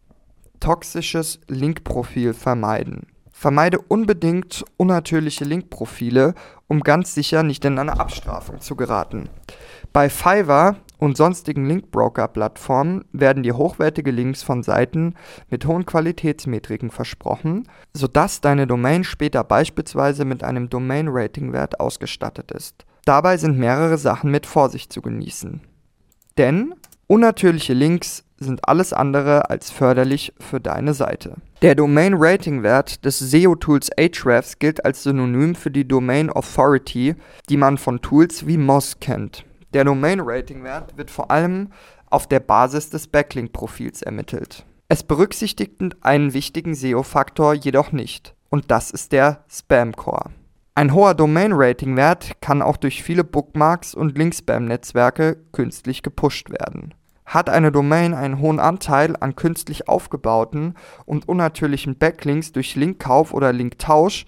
Toxisches 0.60 1.40
Linkprofil 1.48 2.34
vermeiden. 2.34 3.08
Vermeide 3.32 3.80
unbedingt 3.80 4.66
unnatürliche 4.76 5.46
Linkprofile, 5.46 6.34
um 6.68 6.82
ganz 6.82 7.14
sicher 7.14 7.44
nicht 7.44 7.64
in 7.64 7.80
eine 7.80 7.98
Abstrafung 7.98 8.60
zu 8.60 8.76
geraten. 8.76 9.30
Bei 9.94 10.10
Fiverr 10.10 10.76
und 11.04 11.18
sonstigen 11.18 11.66
Linkbroker-Plattformen 11.66 13.04
werden 13.12 13.44
dir 13.44 13.58
hochwertige 13.58 14.10
Links 14.10 14.42
von 14.42 14.64
Seiten 14.64 15.16
mit 15.50 15.66
hohen 15.66 15.86
Qualitätsmetriken 15.86 16.92
versprochen, 16.92 17.68
sodass 17.94 18.40
deine 18.40 18.68
Domain 18.68 19.04
später 19.04 19.44
beispielsweise 19.44 20.24
mit 20.24 20.46
einem 20.46 20.70
Domain-Rating-Wert 20.70 21.82
ausgestattet 21.82 22.52
ist. 22.52 22.86
Dabei 23.04 23.36
sind 23.36 23.58
mehrere 23.58 23.98
Sachen 23.98 24.32
mit 24.32 24.46
Vorsicht 24.46 24.94
zu 24.94 25.02
genießen. 25.02 25.60
Denn 26.38 26.74
unnatürliche 27.08 27.74
Links 27.74 28.24
sind 28.40 28.66
alles 28.70 28.94
andere 28.94 29.50
als 29.50 29.72
förderlich 29.72 30.34
für 30.40 30.62
deine 30.62 30.94
Seite. 30.94 31.36
Der 31.62 31.76
Domain 31.76 32.14
Rating 32.16 32.64
Wert 32.64 33.04
des 33.04 33.20
SEO-Tools 33.20 33.90
Ahrefs 33.98 34.58
gilt 34.58 34.86
als 34.86 35.04
Synonym 35.04 35.56
für 35.56 35.70
die 35.70 35.86
Domain 35.86 36.30
Authority, 36.30 37.16
die 37.50 37.58
man 37.58 37.78
von 37.78 38.02
Tools 38.02 38.48
wie 38.48 38.58
Moz 38.58 39.02
kennt. 39.02 39.44
Der 39.74 39.84
Domain 39.84 40.20
Rating 40.20 40.64
Wert 40.64 40.98
wird 40.98 41.10
vor 41.10 41.32
allem 41.32 41.70
auf 42.12 42.28
der 42.28 42.40
Basis 42.40 42.92
des 42.92 43.08
Backlink-Profils 43.08 44.04
ermittelt. 44.04 44.66
Es 44.88 45.02
berücksichtigt 45.02 45.82
einen 46.02 46.34
wichtigen 46.36 46.76
SEO-Faktor 46.76 47.56
jedoch 47.56 47.92
nicht, 47.92 48.36
und 48.50 48.70
das 48.70 48.92
ist 48.92 49.14
der 49.14 49.44
Spam-Core. 49.50 50.30
Ein 50.76 50.94
hoher 50.94 51.16
Domain-Rating-Wert 51.16 52.40
kann 52.40 52.62
auch 52.62 52.78
durch 52.78 53.02
viele 53.02 53.24
Bookmarks 53.24 53.96
und 53.96 54.16
Link-Spam-Netzwerke 54.16 55.38
künstlich 55.52 56.04
gepusht 56.04 56.52
werden. 56.52 56.94
Hat 57.26 57.50
eine 57.50 57.72
Domain 57.72 58.14
einen 58.14 58.38
hohen 58.38 58.60
Anteil 58.60 59.16
an 59.20 59.36
künstlich 59.36 59.88
aufgebauten 59.88 60.76
und 61.06 61.28
unnatürlichen 61.28 61.98
Backlinks 61.98 62.52
durch 62.52 62.76
Linkkauf 62.76 63.34
oder 63.34 63.52
Linktausch, 63.52 64.26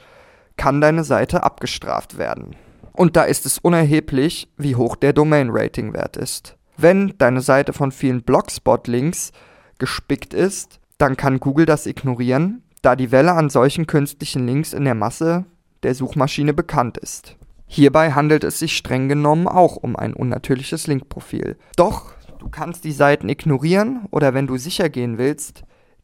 kann 0.58 0.82
deine 0.82 1.04
Seite 1.04 1.44
abgestraft 1.44 2.18
werden. 2.18 2.56
Und 2.96 3.16
da 3.16 3.24
ist 3.24 3.46
es 3.46 3.58
unerheblich, 3.60 4.50
wie 4.58 4.76
hoch 4.76 4.96
der 4.96 5.14
Domain-Rating-Wert 5.14 6.18
ist. 6.18 6.58
Wenn 6.78 7.14
deine 7.18 7.42
Seite 7.42 7.74
von 7.74 7.92
vielen 7.92 8.24
Blogspot-Links 8.24 9.32
gespickt 9.78 10.34
ist, 10.34 10.80
dann 10.98 11.18
kann 11.18 11.40
Google 11.40 11.66
das 11.66 11.86
ignorieren, 11.86 12.64
da 12.82 12.96
die 12.96 13.12
Welle 13.12 13.34
an 13.34 13.50
solchen 13.50 13.88
künstlichen 13.88 14.46
Links 14.48 14.74
in 14.74 14.86
der 14.86 14.96
Masse 14.96 15.46
der 15.84 15.96
Suchmaschine 15.96 16.54
bekannt 16.54 16.98
ist. 16.98 17.36
Hierbei 17.68 18.12
handelt 18.12 18.44
es 18.44 18.60
sich 18.60 18.78
streng 18.78 19.10
genommen 19.10 19.48
auch 19.48 19.76
um 19.76 19.96
ein 19.96 20.14
unnatürliches 20.14 20.88
Linkprofil. 20.88 21.58
Doch 21.76 22.16
Du 22.46 22.52
kannst 22.52 22.84
die 22.84 22.92
Seiten 22.92 23.28
ignorieren 23.28 24.08
oder 24.12 24.36
wenn 24.36 24.46
du 24.46 24.58
sicher 24.58 24.88
gehen 24.88 25.18
willst, 25.18 25.64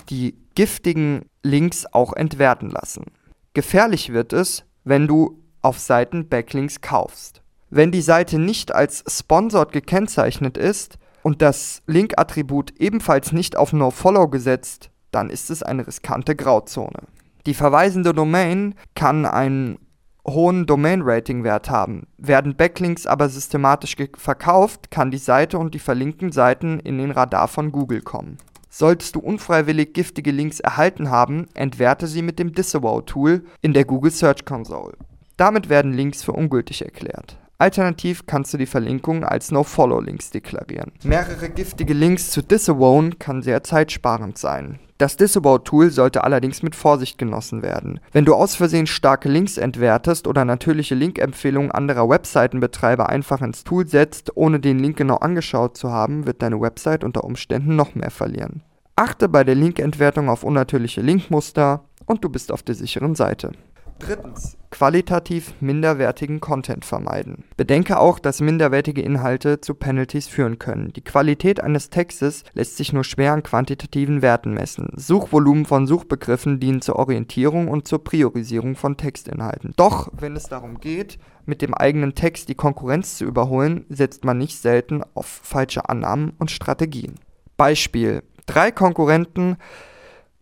die 0.10 0.36
giftigen 0.56 1.26
Links 1.44 1.86
auch 1.86 2.14
entwerten 2.14 2.72
lassen. 2.72 3.06
Gefährlich 3.54 4.12
wird 4.12 4.34
es, 4.34 4.66
wenn 4.84 5.08
du 5.08 5.41
auf 5.62 5.80
Seiten 5.80 6.28
Backlinks 6.28 6.82
kaufst. 6.82 7.42
Wenn 7.70 7.92
die 7.92 8.02
Seite 8.02 8.38
nicht 8.38 8.74
als 8.74 9.04
Sponsored 9.08 9.72
gekennzeichnet 9.72 10.58
ist 10.58 10.98
und 11.24 11.42
das 11.42 11.82
Link-Attribut 11.88 12.74
ebenfalls 12.80 13.32
nicht 13.32 13.56
auf 13.56 13.72
NoFollow 13.72 14.28
gesetzt, 14.28 14.90
dann 15.12 15.30
ist 15.30 15.50
es 15.50 15.64
eine 15.64 15.88
riskante 15.88 16.36
Grauzone. 16.36 17.04
Die 17.46 17.54
verweisende 17.54 18.14
Domain 18.14 18.76
kann 18.96 19.26
einen 19.26 19.80
hohen 20.28 20.66
Domain-Rating-Wert 20.66 21.70
haben. 21.70 22.08
Werden 22.18 22.56
Backlinks 22.56 23.08
aber 23.08 23.30
systematisch 23.30 23.96
verkauft, 24.18 24.92
kann 24.92 25.10
die 25.10 25.18
Seite 25.18 25.58
und 25.58 25.74
die 25.74 25.80
verlinkten 25.80 26.32
Seiten 26.32 26.80
in 26.80 26.98
den 26.98 27.12
Radar 27.12 27.48
von 27.48 27.72
Google 27.72 28.02
kommen. 28.02 28.38
Solltest 28.70 29.16
du 29.16 29.20
unfreiwillig 29.20 29.94
giftige 29.94 30.32
Links 30.32 30.60
erhalten 30.60 31.10
haben, 31.10 31.48
entwerte 31.54 32.08
sie 32.08 32.22
mit 32.22 32.40
dem 32.40 32.54
Disavow-Tool 32.54 33.44
in 33.62 33.74
der 33.74 33.86
Google 33.86 34.12
Search 34.12 34.46
Console. 34.46 34.94
Damit 35.38 35.70
werden 35.70 35.94
Links 35.94 36.24
für 36.24 36.34
ungültig 36.34 36.84
erklärt. 36.84 37.38
Alternativ 37.62 38.26
kannst 38.26 38.54
du 38.54 38.58
die 38.58 38.66
Verlinkung 38.66 39.24
als 39.24 39.52
No-Follow-Links 39.52 40.32
deklarieren. 40.32 40.94
Mehrere 41.04 41.48
giftige 41.50 41.94
Links 41.94 42.32
zu 42.32 42.42
disavowen 42.42 43.20
kann 43.20 43.44
sehr 43.44 43.64
zeitsparend 43.64 44.40
sein. 44.40 44.80
Das 44.98 45.16
Disavow-Tool 45.18 45.92
sollte 45.92 46.24
allerdings 46.24 46.64
mit 46.64 46.76
Vorsicht 46.76 47.18
genossen 47.20 47.62
werden. 47.62 48.00
Wenn 48.12 48.26
du 48.26 48.34
aus 48.34 48.56
Versehen 48.56 48.88
starke 48.88 49.30
Links 49.30 49.58
entwertest 49.58 50.28
oder 50.28 50.46
natürliche 50.46 50.96
Linkempfehlungen 50.96 51.72
anderer 51.72 52.10
Webseitenbetreiber 52.10 53.10
einfach 53.10 53.42
ins 53.42 53.64
Tool 53.64 53.88
setzt, 53.88 54.36
ohne 54.38 54.60
den 54.60 54.80
Link 54.80 54.98
genau 54.98 55.18
angeschaut 55.18 55.78
zu 55.78 55.92
haben, 55.92 56.26
wird 56.26 56.42
deine 56.42 56.62
Website 56.62 57.04
unter 57.04 57.24
Umständen 57.24 57.76
noch 57.76 57.94
mehr 57.94 58.12
verlieren. 58.12 58.64
Achte 58.96 59.30
bei 59.30 59.44
der 59.44 59.56
Linkentwertung 59.56 60.30
auf 60.30 60.44
unnatürliche 60.44 61.02
Linkmuster 61.02 61.84
und 62.06 62.24
du 62.24 62.30
bist 62.30 62.52
auf 62.52 62.62
der 62.62 62.76
sicheren 62.76 63.16
Seite. 63.16 63.52
Drittens. 64.02 64.58
Qualitativ 64.72 65.54
minderwertigen 65.60 66.40
Content 66.40 66.86
vermeiden. 66.86 67.44
Bedenke 67.56 68.00
auch, 68.00 68.18
dass 68.18 68.42
minderwertige 68.42 69.02
Inhalte 69.02 69.62
zu 69.62 69.76
Penalties 69.76 70.28
führen 70.28 70.58
können. 70.58 70.92
Die 70.94 71.04
Qualität 71.04 71.62
eines 71.62 71.92
Textes 71.92 72.44
lässt 72.54 72.78
sich 72.78 72.94
nur 72.94 73.04
schwer 73.04 73.34
an 73.34 73.44
quantitativen 73.44 74.24
Werten 74.24 74.56
messen. 74.56 74.90
Suchvolumen 74.96 75.66
von 75.66 75.86
Suchbegriffen 75.86 76.60
dienen 76.60 76.82
zur 76.82 76.96
Orientierung 76.96 77.68
und 77.68 77.88
zur 77.88 78.04
Priorisierung 78.04 78.76
von 78.76 78.98
Textinhalten. 78.98 79.74
Doch, 79.78 80.10
wenn 80.18 80.36
es 80.36 80.46
darum 80.46 80.80
geht, 80.80 81.20
mit 81.46 81.62
dem 81.62 81.76
eigenen 81.76 82.16
Text 82.16 82.50
die 82.50 82.56
Konkurrenz 82.56 83.18
zu 83.18 83.26
überholen, 83.26 83.86
setzt 83.90 84.26
man 84.26 84.40
nicht 84.40 84.58
selten 84.58 85.04
auf 85.14 85.28
falsche 85.28 85.90
Annahmen 85.90 86.34
und 86.40 86.50
Strategien. 86.50 87.16
Beispiel. 87.56 88.24
Drei 88.48 88.72
Konkurrenten 88.72 89.58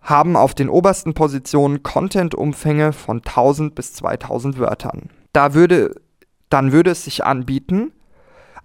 haben 0.10 0.36
auf 0.36 0.54
den 0.54 0.70
obersten 0.70 1.14
Positionen 1.14 1.84
Content-Umfänge 1.84 2.94
von 2.94 3.18
1000 3.18 3.76
bis 3.76 3.94
2000 3.94 4.58
Wörtern. 4.58 5.10
Da 5.34 5.54
würde, 5.54 5.96
dann 6.50 6.72
würde 6.72 6.92
es 6.92 7.04
sich 7.04 7.24
anbieten, 7.24 7.92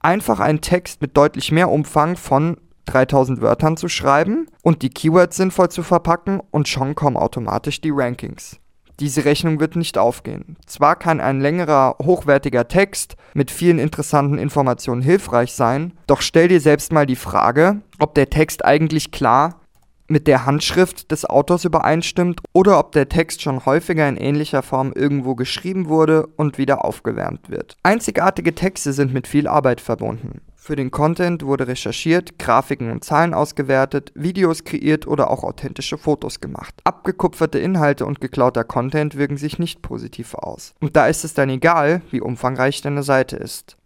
einfach 0.00 0.40
einen 0.40 0.60
Text 0.60 1.02
mit 1.02 1.16
deutlich 1.16 1.52
mehr 1.52 1.70
Umfang 1.70 2.16
von 2.16 2.56
3000 2.86 3.40
Wörtern 3.40 3.76
zu 3.76 3.88
schreiben 3.88 4.46
und 4.62 4.82
die 4.82 4.90
Keywords 4.90 5.36
sinnvoll 5.36 5.70
zu 5.70 5.82
verpacken 5.82 6.40
und 6.50 6.68
schon 6.68 6.94
kommen 6.94 7.16
automatisch 7.16 7.80
die 7.80 7.92
Rankings. 7.92 8.58
Diese 9.00 9.24
Rechnung 9.24 9.58
wird 9.58 9.74
nicht 9.74 9.98
aufgehen. 9.98 10.56
Zwar 10.66 10.94
kann 10.96 11.20
ein 11.20 11.40
längerer, 11.40 11.96
hochwertiger 12.00 12.68
Text 12.68 13.16
mit 13.32 13.50
vielen 13.50 13.80
interessanten 13.80 14.38
Informationen 14.38 15.02
hilfreich 15.02 15.52
sein, 15.52 15.94
doch 16.06 16.20
stell 16.20 16.46
dir 16.46 16.60
selbst 16.60 16.92
mal 16.92 17.04
die 17.04 17.16
Frage, 17.16 17.80
ob 17.98 18.14
der 18.14 18.30
Text 18.30 18.64
eigentlich 18.64 19.10
klar 19.10 19.60
mit 20.08 20.26
der 20.26 20.46
Handschrift 20.46 21.10
des 21.10 21.24
Autors 21.24 21.64
übereinstimmt 21.64 22.40
oder 22.52 22.78
ob 22.78 22.92
der 22.92 23.08
Text 23.08 23.42
schon 23.42 23.64
häufiger 23.64 24.08
in 24.08 24.16
ähnlicher 24.16 24.62
Form 24.62 24.92
irgendwo 24.92 25.34
geschrieben 25.34 25.88
wurde 25.88 26.26
und 26.36 26.58
wieder 26.58 26.84
aufgewärmt 26.84 27.50
wird. 27.50 27.76
Einzigartige 27.82 28.54
Texte 28.54 28.92
sind 28.92 29.12
mit 29.12 29.26
viel 29.26 29.46
Arbeit 29.46 29.80
verbunden. 29.80 30.40
Für 30.64 30.76
den 30.76 30.90
Content 30.90 31.44
wurde 31.44 31.68
recherchiert, 31.68 32.38
Grafiken 32.38 32.90
und 32.90 33.04
Zahlen 33.04 33.34
ausgewertet, 33.34 34.12
Videos 34.14 34.64
kreiert 34.64 35.06
oder 35.06 35.30
auch 35.30 35.44
authentische 35.44 35.98
Fotos 35.98 36.40
gemacht. 36.40 36.74
Abgekupferte 36.84 37.58
Inhalte 37.58 38.06
und 38.06 38.22
geklauter 38.22 38.64
Content 38.64 39.18
wirken 39.18 39.36
sich 39.36 39.58
nicht 39.58 39.82
positiv 39.82 40.32
aus. 40.32 40.72
Und 40.80 40.96
da 40.96 41.06
ist 41.06 41.22
es 41.22 41.34
dann 41.34 41.50
egal, 41.50 42.00
wie 42.10 42.22
umfangreich 42.22 42.80
deine 42.80 43.02
Seite 43.02 43.36
ist. 43.36 43.76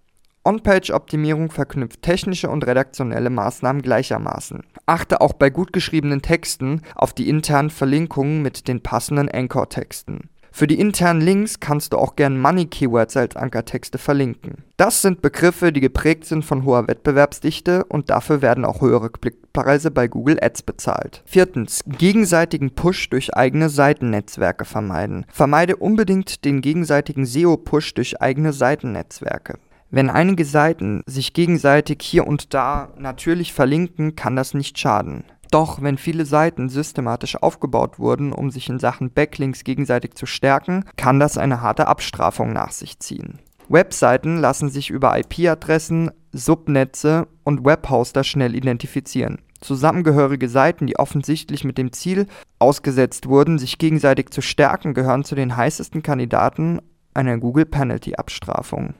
On-Page-Optimierung 0.44 1.50
verknüpft 1.50 2.02
technische 2.02 2.48
und 2.48 2.66
redaktionelle 2.66 3.30
Maßnahmen 3.30 3.82
gleichermaßen. 3.82 4.62
Achte 4.86 5.20
auch 5.20 5.34
bei 5.34 5.50
gut 5.50 5.72
geschriebenen 5.72 6.22
Texten 6.22 6.82
auf 6.94 7.12
die 7.12 7.28
internen 7.28 7.70
Verlinkungen 7.70 8.42
mit 8.42 8.68
den 8.68 8.82
passenden 8.82 9.28
Anchor-Texten. 9.30 10.30
Für 10.50 10.66
die 10.66 10.80
internen 10.80 11.20
Links 11.20 11.60
kannst 11.60 11.92
du 11.92 11.98
auch 11.98 12.16
gern 12.16 12.40
Money-Keywords 12.40 13.16
als 13.16 13.36
Ankertexte 13.36 13.98
verlinken. 13.98 14.64
Das 14.76 15.02
sind 15.02 15.22
Begriffe, 15.22 15.72
die 15.72 15.80
geprägt 15.80 16.24
sind 16.24 16.44
von 16.44 16.64
hoher 16.64 16.88
Wettbewerbsdichte 16.88 17.84
und 17.84 18.10
dafür 18.10 18.42
werden 18.42 18.64
auch 18.64 18.80
höhere 18.80 19.10
Klickpreise 19.10 19.90
bei 19.90 20.08
Google 20.08 20.38
Ads 20.42 20.62
bezahlt. 20.62 21.22
Viertens, 21.26 21.84
gegenseitigen 21.86 22.74
Push 22.74 23.10
durch 23.10 23.34
eigene 23.36 23.68
Seitennetzwerke 23.68 24.64
vermeiden. 24.64 25.26
Vermeide 25.32 25.76
unbedingt 25.76 26.44
den 26.44 26.60
gegenseitigen 26.60 27.24
SEO-Push 27.24 27.94
durch 27.94 28.20
eigene 28.20 28.52
Seitennetzwerke. 28.52 29.58
Wenn 29.90 30.10
einige 30.10 30.44
Seiten 30.44 31.02
sich 31.06 31.32
gegenseitig 31.32 31.98
hier 32.02 32.26
und 32.26 32.52
da 32.52 32.90
natürlich 32.98 33.54
verlinken, 33.54 34.16
kann 34.16 34.36
das 34.36 34.52
nicht 34.52 34.78
schaden. 34.78 35.24
Doch 35.50 35.80
wenn 35.80 35.96
viele 35.96 36.26
Seiten 36.26 36.68
systematisch 36.68 37.36
aufgebaut 37.36 37.98
wurden, 37.98 38.32
um 38.32 38.50
sich 38.50 38.68
in 38.68 38.78
Sachen 38.78 39.10
Backlinks 39.10 39.64
gegenseitig 39.64 40.14
zu 40.14 40.26
stärken, 40.26 40.84
kann 40.96 41.18
das 41.18 41.38
eine 41.38 41.62
harte 41.62 41.86
Abstrafung 41.86 42.52
nach 42.52 42.72
sich 42.72 42.98
ziehen. 42.98 43.38
Webseiten 43.70 44.36
lassen 44.36 44.68
sich 44.68 44.90
über 44.90 45.18
IP-Adressen, 45.18 46.10
Subnetze 46.32 47.26
und 47.44 47.64
Webhoster 47.64 48.24
schnell 48.24 48.54
identifizieren. 48.54 49.38
Zusammengehörige 49.60 50.50
Seiten, 50.50 50.86
die 50.86 50.98
offensichtlich 50.98 51.64
mit 51.64 51.78
dem 51.78 51.92
Ziel 51.92 52.26
ausgesetzt 52.58 53.26
wurden, 53.26 53.58
sich 53.58 53.78
gegenseitig 53.78 54.30
zu 54.30 54.42
stärken, 54.42 54.92
gehören 54.92 55.24
zu 55.24 55.34
den 55.34 55.56
heißesten 55.56 56.02
Kandidaten 56.02 56.80
einer 57.14 57.38
Google 57.38 57.64
Penalty 57.64 58.14
Abstrafung. 58.14 58.94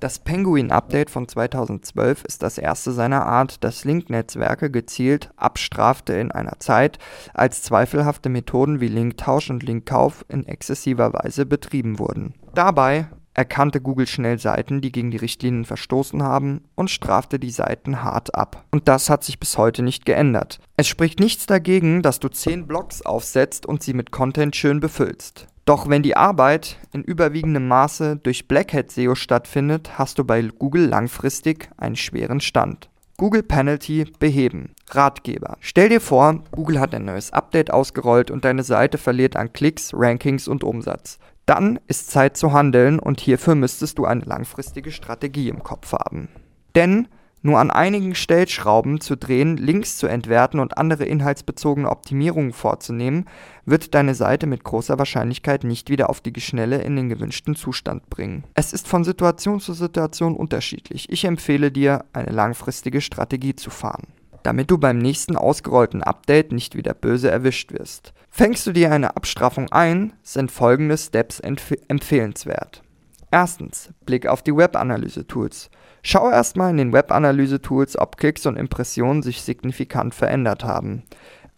Das 0.00 0.20
Penguin-Update 0.20 1.10
von 1.10 1.26
2012 1.26 2.24
ist 2.24 2.44
das 2.44 2.56
erste 2.56 2.92
seiner 2.92 3.26
Art, 3.26 3.64
das 3.64 3.84
Link-Netzwerke 3.84 4.70
gezielt 4.70 5.30
abstrafte 5.36 6.12
in 6.12 6.30
einer 6.30 6.60
Zeit, 6.60 7.00
als 7.34 7.62
zweifelhafte 7.62 8.28
Methoden 8.28 8.80
wie 8.80 8.86
Linktausch 8.86 9.50
und 9.50 9.64
Linkkauf 9.64 10.24
in 10.28 10.46
exzessiver 10.46 11.12
Weise 11.14 11.46
betrieben 11.46 11.98
wurden. 11.98 12.34
Dabei 12.54 13.08
erkannte 13.34 13.80
Google 13.80 14.06
schnell 14.06 14.38
Seiten, 14.38 14.80
die 14.80 14.92
gegen 14.92 15.10
die 15.10 15.16
Richtlinien 15.16 15.64
verstoßen 15.64 16.22
haben 16.22 16.62
und 16.76 16.90
strafte 16.90 17.40
die 17.40 17.50
Seiten 17.50 18.04
hart 18.04 18.36
ab. 18.36 18.64
Und 18.70 18.86
das 18.86 19.10
hat 19.10 19.24
sich 19.24 19.40
bis 19.40 19.58
heute 19.58 19.82
nicht 19.82 20.04
geändert. 20.04 20.60
Es 20.76 20.86
spricht 20.86 21.18
nichts 21.18 21.46
dagegen, 21.46 22.02
dass 22.02 22.20
du 22.20 22.28
10 22.28 22.68
Blogs 22.68 23.02
aufsetzt 23.02 23.66
und 23.66 23.82
sie 23.82 23.94
mit 23.94 24.12
Content 24.12 24.54
schön 24.54 24.78
befüllst. 24.78 25.48
Doch 25.68 25.86
wenn 25.86 26.02
die 26.02 26.16
Arbeit 26.16 26.78
in 26.94 27.04
überwiegendem 27.04 27.68
Maße 27.68 28.16
durch 28.22 28.48
Blackhat 28.48 28.90
SEO 28.90 29.14
stattfindet, 29.14 29.98
hast 29.98 30.18
du 30.18 30.24
bei 30.24 30.40
Google 30.40 30.86
langfristig 30.86 31.68
einen 31.76 31.94
schweren 31.94 32.40
Stand. 32.40 32.88
Google 33.18 33.42
Penalty 33.42 34.06
beheben. 34.18 34.70
Ratgeber. 34.88 35.58
Stell 35.60 35.90
dir 35.90 36.00
vor, 36.00 36.42
Google 36.52 36.80
hat 36.80 36.94
ein 36.94 37.04
neues 37.04 37.34
Update 37.34 37.70
ausgerollt 37.70 38.30
und 38.30 38.46
deine 38.46 38.62
Seite 38.62 38.96
verliert 38.96 39.36
an 39.36 39.52
Klicks, 39.52 39.92
Rankings 39.92 40.48
und 40.48 40.64
Umsatz. 40.64 41.18
Dann 41.44 41.78
ist 41.86 42.10
Zeit 42.10 42.38
zu 42.38 42.54
handeln 42.54 42.98
und 42.98 43.20
hierfür 43.20 43.54
müsstest 43.54 43.98
du 43.98 44.06
eine 44.06 44.24
langfristige 44.24 44.90
Strategie 44.90 45.50
im 45.50 45.62
Kopf 45.62 45.92
haben. 45.92 46.30
Denn 46.76 47.08
nur 47.42 47.58
an 47.58 47.70
einigen 47.70 48.14
Stellschrauben 48.14 49.00
zu 49.00 49.16
drehen, 49.16 49.56
Links 49.56 49.96
zu 49.96 50.06
entwerten 50.06 50.60
und 50.60 50.78
andere 50.78 51.04
inhaltsbezogene 51.04 51.90
Optimierungen 51.90 52.52
vorzunehmen, 52.52 53.26
wird 53.64 53.94
deine 53.94 54.14
Seite 54.14 54.46
mit 54.46 54.64
großer 54.64 54.98
Wahrscheinlichkeit 54.98 55.64
nicht 55.64 55.90
wieder 55.90 56.10
auf 56.10 56.20
die 56.20 56.38
Schnelle 56.40 56.82
in 56.82 56.96
den 56.96 57.08
gewünschten 57.08 57.54
Zustand 57.54 58.08
bringen. 58.10 58.44
Es 58.54 58.72
ist 58.72 58.88
von 58.88 59.04
Situation 59.04 59.60
zu 59.60 59.72
Situation 59.72 60.36
unterschiedlich. 60.36 61.10
Ich 61.10 61.24
empfehle 61.24 61.70
dir, 61.70 62.04
eine 62.12 62.32
langfristige 62.32 63.00
Strategie 63.00 63.54
zu 63.54 63.70
fahren 63.70 64.08
damit 64.42 64.70
du 64.70 64.78
beim 64.78 64.96
nächsten 64.96 65.36
ausgerollten 65.36 66.02
Update 66.02 66.52
nicht 66.52 66.74
wieder 66.74 66.94
böse 66.94 67.30
erwischt 67.30 67.72
wirst. 67.72 68.14
Fängst 68.30 68.66
du 68.66 68.72
dir 68.72 68.90
eine 68.90 69.14
Abstrafung 69.14 69.70
ein, 69.72 70.14
sind 70.22 70.50
folgende 70.50 70.96
Steps 70.96 71.40
empf 71.40 71.74
empfehlenswert. 71.88 72.82
Erstens, 73.30 73.90
Blick 74.06 74.26
auf 74.26 74.42
die 74.42 74.56
Web-Analyse-Tools. 74.56 75.70
Schau 76.02 76.30
erstmal 76.30 76.70
in 76.70 76.78
den 76.78 76.92
Web-Analyse-Tools, 76.92 77.98
ob 77.98 78.16
Klicks 78.16 78.46
und 78.46 78.56
Impressionen 78.56 79.22
sich 79.22 79.42
signifikant 79.42 80.14
verändert 80.14 80.64
haben. 80.64 81.02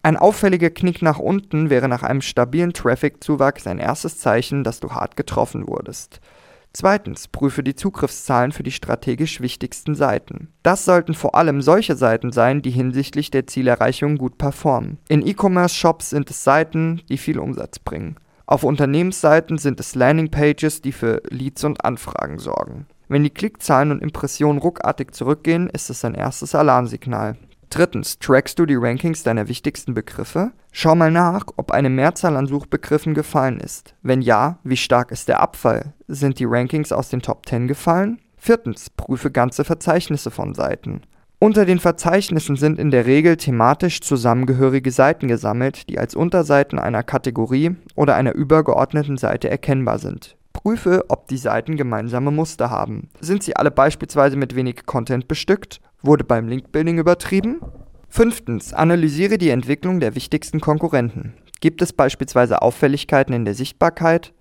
Ein 0.03 0.17
auffälliger 0.17 0.71
Knick 0.71 1.01
nach 1.01 1.19
unten 1.19 1.69
wäre 1.69 1.87
nach 1.87 2.03
einem 2.03 2.21
stabilen 2.21 2.73
Traffic-Zuwachs 2.73 3.67
ein 3.67 3.77
erstes 3.77 4.17
Zeichen, 4.17 4.63
dass 4.63 4.79
du 4.79 4.91
hart 4.91 5.15
getroffen 5.15 5.67
wurdest. 5.67 6.19
Zweitens, 6.73 7.27
prüfe 7.27 7.63
die 7.63 7.75
Zugriffszahlen 7.75 8.51
für 8.51 8.63
die 8.63 8.71
strategisch 8.71 9.41
wichtigsten 9.41 9.93
Seiten. 9.93 10.47
Das 10.63 10.85
sollten 10.85 11.13
vor 11.13 11.35
allem 11.35 11.61
solche 11.61 11.95
Seiten 11.95 12.31
sein, 12.31 12.61
die 12.61 12.71
hinsichtlich 12.71 13.29
der 13.29 13.45
Zielerreichung 13.45 14.17
gut 14.17 14.37
performen. 14.37 14.97
In 15.09 15.25
E-Commerce-Shops 15.25 16.09
sind 16.09 16.29
es 16.29 16.43
Seiten, 16.43 17.01
die 17.09 17.17
viel 17.17 17.39
Umsatz 17.39 17.77
bringen. 17.77 18.15
Auf 18.51 18.65
Unternehmensseiten 18.65 19.57
sind 19.57 19.79
es 19.79 19.95
Landingpages, 19.95 20.81
die 20.81 20.91
für 20.91 21.21
Leads 21.29 21.63
und 21.63 21.85
Anfragen 21.85 22.37
sorgen. 22.37 22.85
Wenn 23.07 23.23
die 23.23 23.29
Klickzahlen 23.29 23.91
und 23.91 24.03
Impressionen 24.03 24.59
ruckartig 24.59 25.13
zurückgehen, 25.13 25.69
ist 25.69 25.89
es 25.89 26.03
ein 26.03 26.15
erstes 26.15 26.53
Alarmsignal. 26.53 27.37
Drittens, 27.69 28.19
trackst 28.19 28.59
du 28.59 28.65
die 28.65 28.75
Rankings 28.75 29.23
deiner 29.23 29.47
wichtigsten 29.47 29.93
Begriffe? 29.93 30.51
Schau 30.73 30.95
mal 30.95 31.11
nach, 31.11 31.45
ob 31.55 31.71
eine 31.71 31.89
Mehrzahl 31.89 32.35
an 32.35 32.45
Suchbegriffen 32.45 33.13
gefallen 33.13 33.61
ist. 33.61 33.95
Wenn 34.01 34.21
ja, 34.21 34.59
wie 34.65 34.75
stark 34.75 35.11
ist 35.11 35.29
der 35.29 35.39
Abfall? 35.39 35.93
Sind 36.09 36.37
die 36.37 36.45
Rankings 36.45 36.91
aus 36.91 37.07
den 37.07 37.21
Top 37.21 37.45
10 37.45 37.69
gefallen? 37.69 38.19
Viertens, 38.35 38.89
prüfe 38.89 39.31
ganze 39.31 39.63
Verzeichnisse 39.63 40.29
von 40.29 40.55
Seiten. 40.55 41.03
Unter 41.43 41.65
den 41.65 41.79
Verzeichnissen 41.79 42.55
sind 42.55 42.77
in 42.77 42.91
der 42.91 43.07
Regel 43.07 43.35
thematisch 43.35 44.01
zusammengehörige 44.01 44.91
Seiten 44.91 45.27
gesammelt, 45.27 45.89
die 45.89 45.97
als 45.97 46.13
Unterseiten 46.13 46.77
einer 46.77 47.01
Kategorie 47.01 47.77
oder 47.95 48.13
einer 48.13 48.35
übergeordneten 48.35 49.17
Seite 49.17 49.49
erkennbar 49.49 49.97
sind. 49.97 50.37
Prüfe, 50.53 51.05
ob 51.07 51.27
die 51.29 51.37
Seiten 51.37 51.77
gemeinsame 51.77 52.29
Muster 52.29 52.69
haben. 52.69 53.09
Sind 53.21 53.41
sie 53.41 53.55
alle 53.55 53.71
beispielsweise 53.71 54.37
mit 54.37 54.55
wenig 54.55 54.85
Content 54.85 55.27
bestückt? 55.27 55.81
Wurde 56.03 56.23
beim 56.23 56.47
Linkbuilding 56.47 56.99
übertrieben? 56.99 57.59
Fünftens, 58.07 58.71
analysiere 58.71 59.39
die 59.39 59.49
Entwicklung 59.49 59.99
der 59.99 60.13
wichtigsten 60.13 60.61
Konkurrenten. 60.61 61.33
Gibt 61.59 61.81
es 61.81 61.91
beispielsweise 61.91 62.61
Auffälligkeiten 62.61 63.33
in 63.33 63.45
der 63.45 63.55
Sichtbarkeit? 63.55 64.31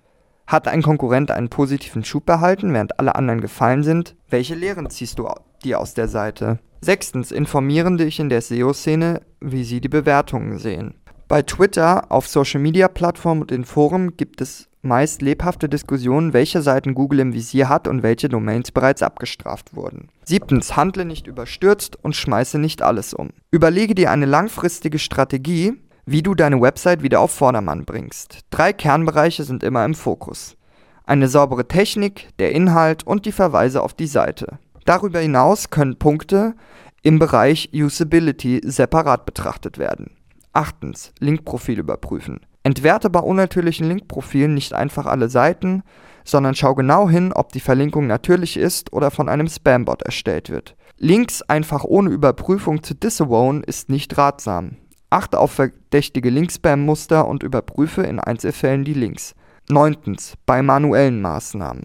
Hat 0.47 0.69
ein 0.69 0.83
Konkurrent 0.83 1.31
einen 1.31 1.49
positiven 1.49 2.05
Schub 2.05 2.29
erhalten, 2.29 2.75
während 2.75 2.99
alle 2.99 3.15
anderen 3.15 3.41
gefallen 3.41 3.85
sind? 3.85 4.17
Welche 4.29 4.55
Lehren 4.55 4.91
ziehst 4.91 5.19
du 5.19 5.29
dir 5.65 5.81
aus 5.81 5.95
der 5.95 6.09
Seite? 6.09 6.59
Sechstens, 6.81 7.31
informieren 7.31 7.99
dich 7.99 8.21
in 8.21 8.29
der 8.29 8.41
SEO-Szene, 8.41 9.23
wie 9.41 9.65
sie 9.65 9.81
die 9.81 9.89
Bewertungen 9.89 10.59
sehen. 10.59 10.95
Bei 11.29 11.43
Twitter, 11.43 12.11
auf 12.11 12.27
Social-Media-Plattformen 12.27 13.43
und 13.43 13.53
in 13.53 13.65
Foren 13.65 14.17
gibt 14.17 14.41
es 14.41 14.71
meist 14.83 15.23
lebhafte 15.23 15.69
Diskussionen, 15.69 16.33
welche 16.33 16.63
Seiten 16.63 16.95
Google 16.95 17.21
im 17.21 17.35
Visier 17.35 17.69
hat 17.69 17.87
und 17.87 18.03
welche 18.03 18.29
Domains 18.29 18.73
bereits 18.73 19.03
abgestraft 19.03 19.75
wurden. 19.75 20.09
Siebtens, 20.25 20.77
handle 20.77 21.05
nicht 21.05 21.27
überstürzt 21.27 22.03
und 22.03 22.17
schmeiße 22.17 22.59
nicht 22.59 22.83
alles 22.83 23.15
um. 23.15 23.31
Überlege 23.51 23.95
dir 23.95 24.11
eine 24.11 24.27
langfristige 24.27 24.99
Strategie, 24.99 25.75
wie 26.07 26.23
du 26.23 26.35
deine 26.35 26.61
Website 26.61 27.03
wieder 27.03 27.21
auf 27.21 27.31
Vordermann 27.31 27.85
bringst. 27.85 28.41
Drei 28.51 28.73
Kernbereiche 28.73 29.45
sind 29.45 29.63
immer 29.63 29.85
im 29.85 29.95
Fokus. 29.95 30.57
Eine 31.05 31.29
saubere 31.29 31.69
Technik, 31.69 32.29
der 32.39 32.53
Inhalt 32.53 33.07
und 33.07 33.27
die 33.27 33.33
Verweise 33.33 33.83
auf 33.83 33.95
die 33.95 34.07
Seite. 34.07 34.59
Darüber 34.91 35.21
hinaus 35.21 35.71
können 35.71 36.01
Punkte 36.01 36.57
im 37.03 37.21
Bereich 37.21 37.71
Usability 37.73 38.61
separat 38.65 39.25
betrachtet 39.25 39.79
werden. 39.79 40.17
Achtens, 40.53 41.13
Linkprofil 41.21 41.79
überprüfen. 41.79 42.41
Entwerte 42.65 43.09
bei 43.09 43.21
unnatürlichen 43.21 43.87
Linkprofilen 43.87 44.53
nicht 44.53 44.75
einfach 44.75 45.07
alle 45.07 45.29
Seiten, 45.29 45.85
sondern 46.25 46.57
schau 46.57 46.75
genau 46.75 47.09
hin, 47.09 47.33
ob 47.33 47.53
die 47.53 47.61
Verlinkung 47.61 48.09
natürlich 48.09 48.57
ist 48.57 48.93
oder 48.93 49.13
von 49.13 49.29
einem 49.29 49.47
Spambot 49.47 50.03
erstellt 50.03 50.51
wird. 50.51 50.75
Links 50.99 51.41
einfach 51.43 51.85
ohne 51.85 52.11
Überprüfung 52.11 52.83
zu 52.83 52.97
disavowen 52.97 53.63
ist 53.63 53.91
nicht 53.91 54.19
ratsam. 54.19 54.77
Achte 55.09 55.39
auf 55.39 55.53
verdächtige 55.53 56.31
Linkspam-Muster 56.31 57.29
und 57.29 57.45
überprüfe 57.45 58.03
in 58.03 58.19
Einzelfällen 58.19 58.83
die 58.83 58.95
Links. 58.95 59.37
9. 59.69 60.17
Bei 60.47 60.63
manuellen 60.63 61.23
Maßnahmen. 61.23 61.85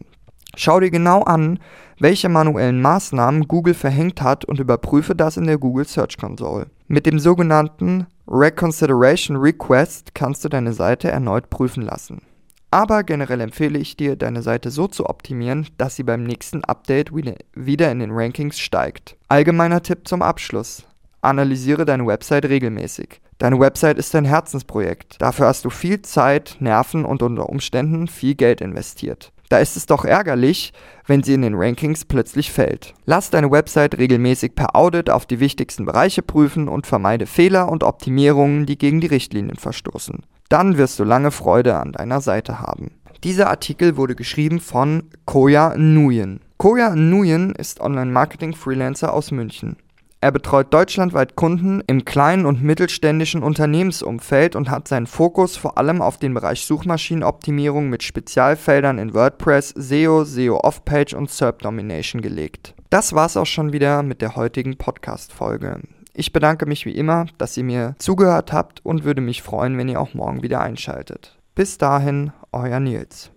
Schau 0.56 0.80
dir 0.80 0.92
genau 0.92 1.24
an, 1.24 1.60
welche 2.00 2.30
manuellen 2.30 2.82
Maßnahmen 2.82 3.48
Google 3.48 3.74
verhängt 3.74 4.22
hat 4.22 4.46
und 4.46 4.60
überprüfe 4.60 5.16
das 5.16 5.38
in 5.38 5.46
der 5.46 5.58
Google 5.58 5.86
Search 5.86 6.18
Console. 6.18 6.68
Mit 6.88 7.06
dem 7.06 7.20
sogenannten 7.20 8.08
Reconsideration 8.28 9.38
Request 9.38 10.16
kannst 10.16 10.44
du 10.44 10.50
deine 10.50 10.74
Seite 10.74 11.10
erneut 11.10 11.50
prüfen 11.50 11.84
lassen. 11.84 12.22
Aber 12.72 13.04
generell 13.04 13.40
empfehle 13.40 13.80
ich 13.80 13.96
dir, 13.96 14.16
deine 14.16 14.42
Seite 14.42 14.70
so 14.70 14.88
zu 14.88 15.06
optimieren, 15.06 15.68
dass 15.78 15.96
sie 15.96 16.04
beim 16.04 16.24
nächsten 16.24 16.64
Update 16.66 17.16
wieder 17.16 17.92
in 17.92 18.00
den 18.00 18.12
Rankings 18.12 18.60
steigt. 18.60 19.16
Allgemeiner 19.30 19.82
Tipp 19.82 20.08
zum 20.08 20.22
Abschluss. 20.22 20.84
Analysiere 21.22 21.86
deine 21.86 22.06
Website 22.06 22.46
regelmäßig. 22.46 23.22
Deine 23.38 23.60
Website 23.60 23.98
ist 23.98 24.14
dein 24.14 24.26
Herzensprojekt. 24.26 25.16
Dafür 25.20 25.48
hast 25.48 25.66
du 25.66 25.70
viel 25.70 26.02
Zeit, 26.02 26.58
Nerven 26.60 27.06
und 27.06 27.24
unter 27.24 27.50
Umständen 27.50 28.08
viel 28.08 28.36
Geld 28.36 28.62
investiert. 28.62 29.32
Da 29.50 29.60
ist 29.60 29.78
es 29.78 29.86
doch 29.86 30.06
ärgerlich, 30.06 30.74
wenn 31.06 31.24
sie 31.24 31.34
in 31.34 31.44
den 31.44 31.56
Rankings 31.56 32.06
plötzlich 32.06 32.52
fällt. 32.52 32.94
Lass 33.06 33.30
deine 33.30 33.52
Website 33.52 33.98
regelmäßig 33.98 34.56
per 34.56 34.76
Audit 34.76 35.10
auf 35.10 35.26
die 35.26 35.40
wichtigsten 35.40 35.86
Bereiche 35.86 36.22
prüfen 36.22 36.68
und 36.68 36.88
vermeide 36.88 37.26
Fehler 37.28 37.70
und 37.70 37.84
Optimierungen, 37.84 38.66
die 38.66 38.78
gegen 38.78 39.02
die 39.02 39.08
Richtlinien 39.08 39.58
verstoßen. 39.58 40.24
Dann 40.50 40.78
wirst 40.78 41.00
du 41.00 41.04
lange 41.04 41.32
Freude 41.32 41.76
an 41.76 41.92
deiner 41.92 42.22
Seite 42.22 42.60
haben. 42.60 42.92
Dieser 43.24 43.50
Artikel 43.50 43.98
wurde 43.98 44.16
geschrieben 44.16 44.60
von 44.60 45.10
Koya 45.26 45.76
Nguyen. 45.76 46.42
Koya 46.58 46.96
Nguyen 46.96 47.54
ist 47.56 47.82
Online-Marketing-Freelancer 47.82 49.14
aus 49.14 49.32
München. 49.32 49.78
Er 50.26 50.32
betreut 50.32 50.74
deutschlandweit 50.74 51.36
Kunden 51.36 51.84
im 51.86 52.04
kleinen 52.04 52.48
und 52.48 52.64
mittelständischen 52.64 53.44
Unternehmensumfeld 53.44 54.56
und 54.56 54.72
hat 54.72 54.88
seinen 54.88 55.06
Fokus 55.06 55.56
vor 55.56 55.78
allem 55.78 56.02
auf 56.02 56.18
den 56.18 56.34
Bereich 56.34 56.66
Suchmaschinenoptimierung 56.66 57.90
mit 57.90 58.02
Spezialfeldern 58.02 58.98
in 58.98 59.14
WordPress, 59.14 59.76
SEO, 59.78 60.24
SEO 60.24 60.58
Off-Page 60.62 61.14
und 61.14 61.30
SERP 61.30 61.62
Domination 61.62 62.24
gelegt. 62.24 62.74
Das 62.90 63.14
war's 63.14 63.38
auch 63.38 63.46
schon 63.46 63.72
wieder 63.72 64.02
mit 64.02 64.24
der 64.24 64.36
heutigen 64.36 64.78
Podcast-Folge. 64.78 65.82
Ich 66.16 66.34
bedanke 66.34 66.66
mich 66.66 66.88
wie 66.88 66.96
immer, 66.96 67.28
dass 67.38 67.56
ihr 67.56 67.64
mir 67.64 67.94
zugehört 68.00 68.52
habt 68.52 68.84
und 68.84 69.04
würde 69.04 69.22
mich 69.22 69.44
freuen, 69.44 69.78
wenn 69.78 69.90
ihr 69.90 70.02
auch 70.02 70.16
morgen 70.16 70.42
wieder 70.42 70.60
einschaltet. 70.60 71.38
Bis 71.54 71.78
dahin, 71.78 72.32
euer 72.52 72.80
Nils. 72.80 73.30